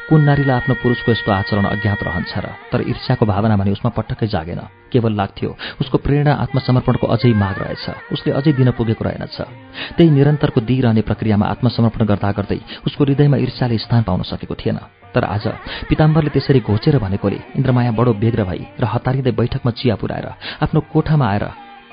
कुन 0.08 0.20
नारीलाई 0.22 0.56
आफ्नो 0.56 0.74
पुरुषको 0.82 1.10
यस्तो 1.12 1.32
आचरण 1.32 1.64
अज्ञात 1.64 2.00
रहन्छ 2.02 2.32
र? 2.38 2.46
तर 2.70 2.80
ईर्ष्याको 2.86 3.24
भावना 3.26 3.56
भने 3.56 3.70
उसमा 3.72 3.90
पटक्कै 3.90 4.26
जागेन। 4.28 4.60
केवल 4.92 5.12
लाग्थ्यो 5.16 5.50
उसको 5.80 5.96
प्रेरणा 5.98 6.32
आत्मसमर्पणको 6.44 7.06
अझै 7.06 7.32
माग 7.34 7.56
रहेछ। 7.58 8.12
उसले 8.12 8.30
अझै 8.32 8.52
दिन 8.52 8.70
पुगेको 8.78 9.02
रहेनछ। 9.04 9.36
त्यही 9.96 10.10
निरन्तरको 10.10 10.60
दिइरहने 10.60 11.02
प्रक्रियामा 11.02 11.46
आत्मसमर्पण 11.46 12.02
गर्दा 12.06 12.30
गर्दै 12.38 12.60
उसको 12.86 13.04
हृदयमा 13.04 13.36
ईर्ष्याले 13.42 13.78
स्थान 13.78 14.02
पाउन 14.06 14.22
सकेको 14.22 14.54
थिएन। 14.54 14.78
तर 15.14 15.24
आज 15.24 15.44
पिताम्बरले 15.88 16.30
त्यसरी 16.30 16.60
घोचेर 16.60 16.98
भनेकोले 16.98 17.38
इन्द्रमाया 17.56 17.90
बडो 17.90 18.12
बेग्र 18.22 18.44
भई 18.44 18.62
र 18.80 18.84
हतारिँदै 18.84 19.32
बैठकमा 19.32 19.70
चिया 19.72 19.94
पुऱ्याएर 19.96 20.28
आफ्नो 20.62 20.80
कोठामा 20.92 21.26
आएर 21.26 21.44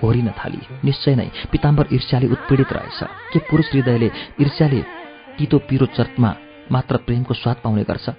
घोरिन 0.02 0.30
थाली। 0.30 0.62
निश्चय 0.86 1.16
नै 1.16 1.30
पिताम्बर 1.52 1.88
ईर्ष्याले 1.94 2.28
उत्पीडित 2.28 2.74
रहेछ। 2.74 3.00
के 3.34 3.40
पुरुष 3.40 3.68
हृदयले 3.74 4.10
ईर्ष्याले 4.42 4.82
तितो 5.38 5.58
पिरो 5.60 5.86
चर्तमा 5.86 6.36
मात्र 6.72 6.98
प्रेमको 6.98 7.34
स्वाद 7.34 7.56
पाउने 7.64 7.84
गर्छ? 7.84 8.10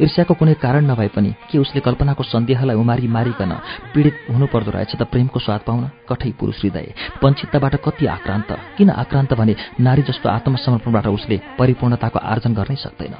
ईर्ष्याको 0.00 0.34
कुनै 0.34 0.54
कारण 0.54 0.86
नभए 0.88 1.08
पनि 1.08 1.34
के 1.50 1.58
उसले 1.58 1.80
कल्पनाको 1.80 2.22
सन्देहलाई 2.22 2.76
उमारी 2.76 3.08
मारिकन 3.08 3.52
पीडित 3.94 4.16
हुनुपर्दो 4.30 4.70
रहेछ 4.70 4.96
त 4.96 5.02
प्रेमको 5.02 5.38
स्वाद 5.40 5.60
पाउन? 5.60 5.90
कठै 6.08 6.30
पुरुष 6.40 6.64
हृदय। 6.64 6.94
वञ्चितताबाट 7.24 7.74
कति 7.84 8.06
आक्रान्त? 8.06 8.50
किन 8.78 8.90
आक्रान्त 8.90 9.34
भने 9.34 9.56
नारी 9.80 10.02
जस्तो 10.02 10.28
आत्मसमर्पणबाट 10.28 11.06
उसले 11.06 11.40
परिपूर्णताको 11.58 12.18
आर्जन 12.18 12.54
गर्नै 12.54 12.76
सक्दैन। 12.76 13.14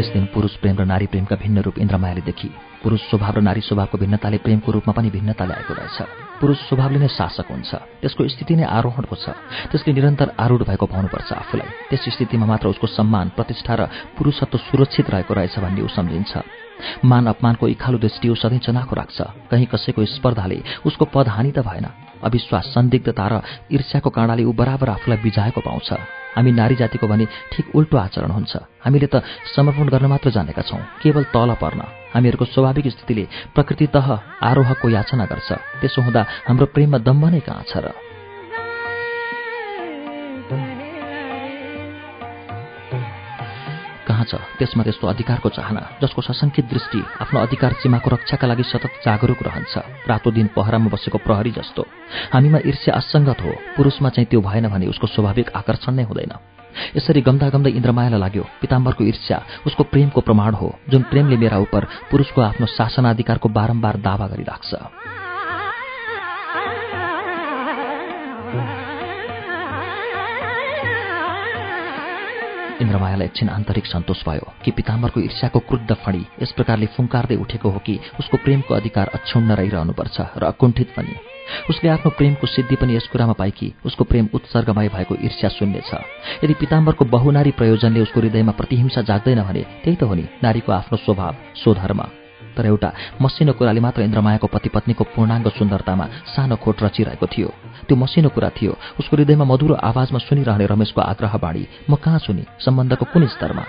त्यस 0.00 0.12
दिन 0.12 0.26
पुरुष 0.32 0.56
प्रेम 0.56 0.76
र 0.80 0.84
नारी 0.88 1.06
प्रेमका 1.12 1.36
भिन्न 1.36 1.60
रूप 1.60 1.76
इन्द्रमायाले 1.76 2.20
देखि। 2.24 2.48
पुरुष 2.80 3.00
स्वभाव 3.12 3.36
र 3.36 3.40
नारी 3.44 3.60
स्वभावको 3.60 3.98
भिन्नताले 4.00 4.38
प्रेमको 4.40 4.72
रूपमा 4.72 4.92
पनि 4.96 5.10
भिन्नता 5.12 5.44
ल्याएको 5.44 5.72
रहेछ। 5.76 5.98
पुरुष 6.40 6.58
स्वभावले 6.72 6.98
नै 7.04 7.08
शासक 7.12 7.44
हुन्छ। 7.44 8.00
त्यसको 8.00 8.24
स्थिति 8.24 8.56
नै 8.56 8.64
आरोहणको 8.64 9.16
छ। 9.20 9.36
त्यसले 9.68 9.92
निरन्तर 9.92 10.40
आरूढ 10.40 10.64
भएको 10.64 10.86
पाउनुपर्छ 10.88 11.30
आफूलाई। 11.36 11.68
त्यस 11.92 12.16
स्थितिमा 12.16 12.46
मात्र 12.48 12.72
उसको 12.72 12.86
सम्मान 12.88 13.36
प्रतिष्ठा 13.36 13.74
र 13.76 13.82
पुरुषत्व 14.16 14.56
सुरक्षित 14.72 15.10
रहेको 15.12 15.32
रहेछ 15.36 15.60
भन्ने 15.60 15.84
ऊ 15.84 15.88
सम्झिन्छ। 15.92 16.32
मान 17.04 17.36
अपमानको 17.36 17.68
इखालु 17.68 18.00
दृष्टि 18.00 18.28
ऊ 18.32 18.40
सधैँ 18.40 18.64
चनाखो 18.64 18.96
राख्छ। 18.96 19.20
कहीँ 19.52 19.68
कसैको 19.68 20.00
स्पर्धाले 20.16 20.88
उसको 20.88 21.04
पद 21.12 21.28
हानि 21.28 21.52
त 21.52 21.60
भएन। 21.60 21.86
अविश्वास 22.24 22.72
सन्दिग्धता 22.72 23.26
र 23.28 23.34
ईर्ष्याको 23.68 24.08
काँडाले 24.08 24.48
ऊ 24.48 24.52
बराबर 24.56 24.88
आफूलाई 24.96 25.20
बिजाएको 25.20 25.60
पाउँछ। 25.60 25.92
हामी 26.36 26.52
नारी 26.52 26.76
जातिको 26.76 27.06
भने 27.06 27.26
ठिक 27.52 27.74
उल्टो 27.74 27.96
आचरण 27.96 28.30
हुन्छ। 28.30 28.52
हामीले 28.84 29.06
त 29.06 29.22
समर्पण 29.54 29.86
गर्न 29.88 30.06
मात्र 30.06 30.30
जानेका 30.30 30.62
छौँ 30.62 30.82
केवल 31.02 31.24
तल 31.34 31.50
पर्न। 31.62 31.80
हामीहरूको 32.14 32.44
स्वाभाविक 32.44 32.86
स्थितिले 32.88 33.24
प्रकृति 33.54 33.86
तह 33.94 34.06
आरोहको 34.42 34.86
याचना 34.88 35.24
गर्छ। 35.26 35.50
त्यसो 35.80 36.00
हुँदा 36.02 36.22
हाम्रो 36.48 36.66
प्रेममा 36.74 36.98
दम्ब 37.06 37.24
नै 37.34 37.40
कहाँ 37.40 37.64
छ 37.70 37.76
र? 37.84 38.09
कहाँ 44.20 44.28
छ 44.28 44.58
त्यसमा 44.58 44.84
त्यस्तो 44.84 45.06
अधिकारको 45.08 45.48
चाहना 45.48 45.80
जसको 46.02 46.20
सशङ्कित 46.22 46.64
दृष्टि 46.68 47.00
आफ्नो 47.24 47.40
अधिकार 47.40 47.72
सीमाको 47.80 48.08
रक्षाका 48.10 48.46
लागि 48.46 48.64
सतत 48.68 48.92
जागरूक 49.04 49.40
रहन्छ। 49.40 49.74
रातो 50.08 50.30
दिन 50.30 50.46
पहरामा 50.52 50.88
बसेको 50.92 51.18
प्रहरी 51.24 51.50
जस्तो। 51.56 51.82
हामीमा 52.32 52.58
ईर्ष्या 52.60 52.94
असङ्गत 52.94 53.40
हो 53.40 53.50
पुरुषमा 53.76 54.08
चाहिँ 54.12 54.28
त्यो 54.28 54.40
भएन 54.44 54.68
भने 54.68 54.86
उसको 54.92 55.06
स्वाभाविक 55.06 55.56
आकर्षण 55.56 55.92
नै 55.96 56.04
हुँदैन। 56.04 56.32
यसरी 56.96 57.20
गम्दा 57.24 57.48
गम्दै 57.48 57.70
इन्द्रमायालाई 57.80 58.20
लाग्यो 58.20 58.44
पिताम्बरको 58.60 59.02
ईर्ष्या 59.04 59.38
उसको 59.66 59.82
प्रेमको 59.88 60.20
प्रमाण 60.20 60.52
हो 60.54 60.68
जुन 60.90 61.02
प्रेमले 61.08 61.36
मेरा 61.40 61.58
उप 61.64 61.74
पुरुषको 62.10 62.40
आफ्नो 62.40 62.66
शासनाधिकारको 62.76 63.48
बारम्बार 63.48 63.96
दावा 64.04 64.26
गरिराख्छ। 64.32 64.70
इन्द्रमायालाई 72.80 73.26
एकछिन 73.26 73.48
आन्तरिक 73.48 73.86
सन्तोष 73.86 74.20
भयो 74.28 74.52
कि 74.64 74.70
पिताम्बरको 74.76 75.20
ईर्ष्याको 75.20 75.58
क्रुद्ध 75.68 75.94
फणी 76.04 76.22
यस 76.42 76.52
प्रकारले 76.56 76.86
फुङ्कार्दै 76.96 77.36
उठेको 77.36 77.68
हो 77.70 77.78
कि 77.86 77.98
उसको 78.20 78.36
प्रेमको 78.44 78.74
अधिकार 78.74 79.06
अक्षुण्ण 79.14 79.50
रहिरहनुपर्छ 79.60 80.20
र 80.40 80.44
अकुण्ठित 80.44 80.88
पनि। 80.96 81.14
उसले 81.70 81.88
आफ्नो 81.90 82.10
प्रेमको 82.18 82.46
सिद्धि 82.46 82.76
पनि 82.80 82.96
यस 82.96 83.06
कुरामा 83.12 83.32
पाए 83.40 83.50
कि 83.50 83.72
उसको 83.84 84.04
प्रेम 84.04 84.28
उत्सर्गमय 84.34 84.88
भएको 84.88 85.14
ईर्ष्या 85.24 85.50
शून्य 85.50 85.82
छ 85.88 86.00
यदि 86.44 86.54
पिताम्बरको 86.60 87.04
बहुनारी 87.16 87.50
प्रयोजनले 87.60 88.00
उसको 88.00 88.20
हृदयमा 88.20 88.52
प्रतिहिंसा 88.52 89.02
जाग्दैन 89.10 89.42
भने 89.42 89.62
त्यही 89.84 89.96
त 89.96 90.02
हो 90.08 90.14
नि 90.14 90.24
नारीको 90.42 90.72
आफ्नो 90.72 90.96
स्वभाव 91.04 91.34
स्वधर्म। 91.62 92.00
तर 92.56 92.66
एउटा 92.66 92.90
मसिनो 93.22 93.52
कुराले 93.52 93.80
मात्र 93.80 94.02
इन्द्रमायाको 94.02 94.46
पति 94.46 94.68
पत्नीको 94.74 95.04
पूर्णाङ्ग 95.14 95.48
सुन्दरतामा 95.58 96.06
सानो 96.32 96.56
खोट 96.56 96.82
रचिरहेको 96.82 97.26
थियो। 97.26 97.48
त्यो 97.90 97.98
मसिनो 97.98 98.30
कुरा 98.30 98.50
थियो। 98.54 98.78
उसको 99.00 99.16
हृदयमा 99.16 99.44
मधुरो 99.50 99.74
आवाजमा 99.74 100.18
सुनिरहने 100.22 100.66
रमेशको 100.70 101.00
आग्रह 101.02 101.34
बाढी 101.42 101.64
म 101.90 101.98
कहाँ 101.98 102.18
सुनि 102.22 102.46
सम्बन्धको 102.62 103.04
कुन 103.10 103.26
स्तरमा? 103.26 103.64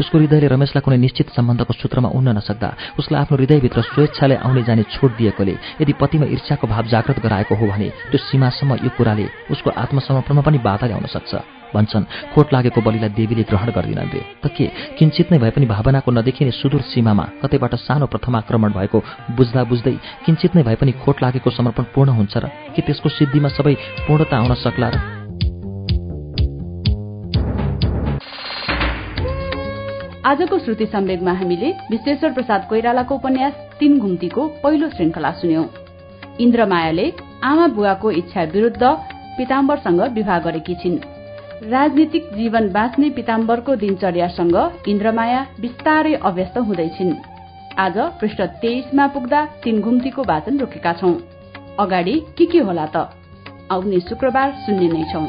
उसको 0.00 0.18
हृदयले 0.18 0.46
रमेशलाई 0.48 0.82
कुनै 0.86 0.96
निश्चित 0.96 1.34
सम्बन्धको 1.36 1.72
सूत्रमा 1.74 2.08
उन्न 2.08 2.28
नसक्दा 2.38 2.70
उसलाई 2.96 3.20
आफ्नो 3.20 3.36
हृदयभित्र 3.36 3.80
स्वेच्छाले 3.82 4.36
आउने 4.46 4.62
जाने 4.62 4.82
छुट 4.88 5.10
दिएकोले 5.18 5.54
यदि 5.82 5.92
पतिमा 6.00 6.26
ईर्ष्याको 6.32 6.66
भाव 6.66 6.84
जागृत 6.86 7.18
गराएको 7.20 7.54
हो 7.54 7.66
भने 7.66 7.88
त्यो 8.08 8.18
सीमासम्म 8.22 8.80
यो 8.86 8.90
कुराले 8.96 9.26
उसको 9.50 9.68
आत्मसमर्पणमा 9.76 10.42
पनि 10.46 10.58
बाधा 10.64 10.86
ल्याउन 10.86 11.06
सक्छ। 11.12 11.55
भन्छन् 11.74 12.04
खोट 12.34 12.52
लागेको 12.52 12.80
बलिलाई 12.80 13.08
देवीले 13.08 13.42
ग्रहण 13.42 13.70
गर्दिनन् 13.70 14.12
त 14.42 14.46
के? 14.56 14.66
किन्चित 14.98 15.32
नै 15.32 15.38
भए 15.38 15.50
पनि 15.50 15.66
भावनाको 15.66 16.10
नदेखिने 16.10 16.50
सुदूर 16.50 16.80
सीमामा 16.80 17.24
कतैबाट 17.42 17.74
सानो 17.74 18.06
प्रथम 18.06 18.36
आक्रमण 18.36 18.70
भएको 18.72 18.98
बुझ्दा 19.36 19.64
बुझ्दै 19.64 19.96
किन्चित 20.26 20.56
नै 20.56 20.62
भए 20.62 20.74
पनि 20.74 20.92
खोट 20.92 21.22
लागेको 21.22 21.50
समर्पण 21.50 21.84
पूर्ण 21.94 22.10
हुन्छ 22.10 22.36
र 22.36 22.46
कि 22.74 22.82
त्यसको 22.82 23.08
सिद्धिमा 23.08 23.48
सबै 23.48 23.74
पूर्णता 24.06 24.36
आउन 24.36 24.54
सक्ला 24.54 24.88
र? 24.88 24.96
आजको 30.26 30.58
श्रुति 30.58 30.86
सम्वेगमा 30.86 31.32
हामीले 31.32 31.68
विश्वेश्वर 31.90 32.32
प्रसाद 32.32 32.66
कोइरालाको 32.68 33.14
उपन्यास 33.14 33.52
तीन 33.80 33.98
घुम्तीको 33.98 34.42
पहिलो 34.62 34.88
श्रृङ्खला 34.90 35.30
सुन्यौं। 35.30 35.66
इन्द्रमायाले 36.40 37.06
आमा 37.44 37.66
बुवाको 37.66 38.10
इच्छा 38.10 38.42
विरूद्ध 38.54 38.82
पिताम्बरसँग 39.38 40.00
विवाह 40.14 40.38
गरेकी 40.38 40.74
छिन्। 40.74 41.15
राजनीतिक 41.62 42.24
जीवन 42.34 42.68
बाँच्ने 42.72 43.10
पिताम्बरको 43.10 43.74
दिनचर्यासँग 43.76 44.56
इन्द्रमाया 44.88 45.46
बिस्तारै 45.60 46.12
अभ्यस्त 46.14 46.58
हुँदैछिन्। 46.58 47.14
आज 47.78 47.98
पृष्ठ 48.20 48.40
तेइसमा 48.40 49.06
पुग्दा 49.06 49.44
तीन 49.64 49.80
घुम्तीको 49.80 50.22
वाचन 50.22 50.58
रोकेका 50.58 50.92
छौं। 50.92 51.14
अगाडि 51.80 52.20
के 52.38 52.46
के 52.46 52.58
होला 52.58 52.86
त? 52.86 53.08
आउने 53.72 54.00
शुक्रबार 54.00 54.52
सुन्ने 54.52 54.88
नै 54.88 55.04
छौं। 55.12 55.24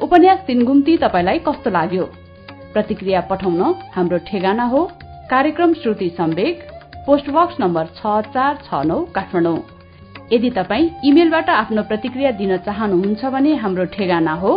उपन्यास 0.00 0.38
तीन 0.46 0.64
घुम्ती 0.64 0.96
तपाईँलाई 0.96 1.38
कस्तो 1.38 1.70
लाग्यो? 1.70 2.04
प्रतिक्रिया 2.72 3.20
पठाउन 3.20 3.62
हाम्रो 3.94 4.18
ठेगाना 4.18 4.64
हो। 4.64 4.84
कार्यक्रम 5.30 5.74
श्रुति 5.74 6.08
सम्वेक 6.08 6.68
पोस्टबक्स 7.06 7.60
नम्बर 7.60 7.86
छ 7.86 8.20
चार 8.32 8.58
छ 8.64 8.86
नौ 8.86 9.00
काठमाडौँ। 9.14 9.75
यदि 10.32 10.50
तपाईँ 10.50 10.88
इमेलबाट 11.08 11.50
आफ्नो 11.50 11.82
प्रतिक्रिया 11.90 12.30
दिन 12.40 12.56
चाहनुहुन्छ 12.66 13.24
भने 13.34 13.54
हाम्रो 13.64 13.84
ठेगाना 13.96 14.32
हो 14.42 14.52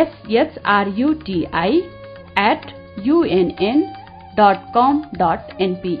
SHRUTI 0.00 1.76
at 2.40 2.66
UNN 3.06 3.78
dot 4.38 4.66
com 4.74 5.02
dot 5.20 5.60
NP 5.62 5.94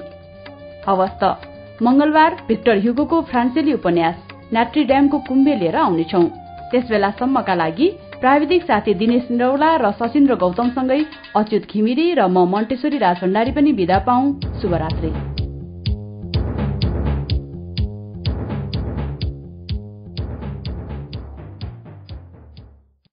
हवस् 0.88 1.18
त 1.22 1.36
मंगलबार 1.82 2.36
भिक्टर 2.48 2.78
ह्युगोको 2.84 3.20
फ्रान्सेली 3.30 3.72
उपन्यास 3.72 4.16
नाट्री 4.52 4.84
ड्यामको 4.84 5.18
कुम्बे 5.28 5.54
लिएर 5.56 5.76
आउनेछौ। 5.76 6.22
त्यस 6.70 6.84
बेलासम्मका 6.90 7.54
लागि 7.54 7.88
प्राविधिक 8.20 8.62
साथी 8.70 8.94
दिनेश 9.02 9.30
निरौला 9.30 9.70
र 9.82 9.90
सशिन्द्र 10.00 10.34
गौतमसँगै 10.44 11.00
अच्युत 11.36 11.70
घिमिरे 11.72 12.06
र 12.14 12.26
म 12.28 12.46
मण्टेश्वरी 12.54 12.98
राजभण्डारी 12.98 13.52
पनि 13.56 13.72
विदा 13.80 13.98
पाऊ। 14.08 14.32
शुभरात्री। 14.62 15.47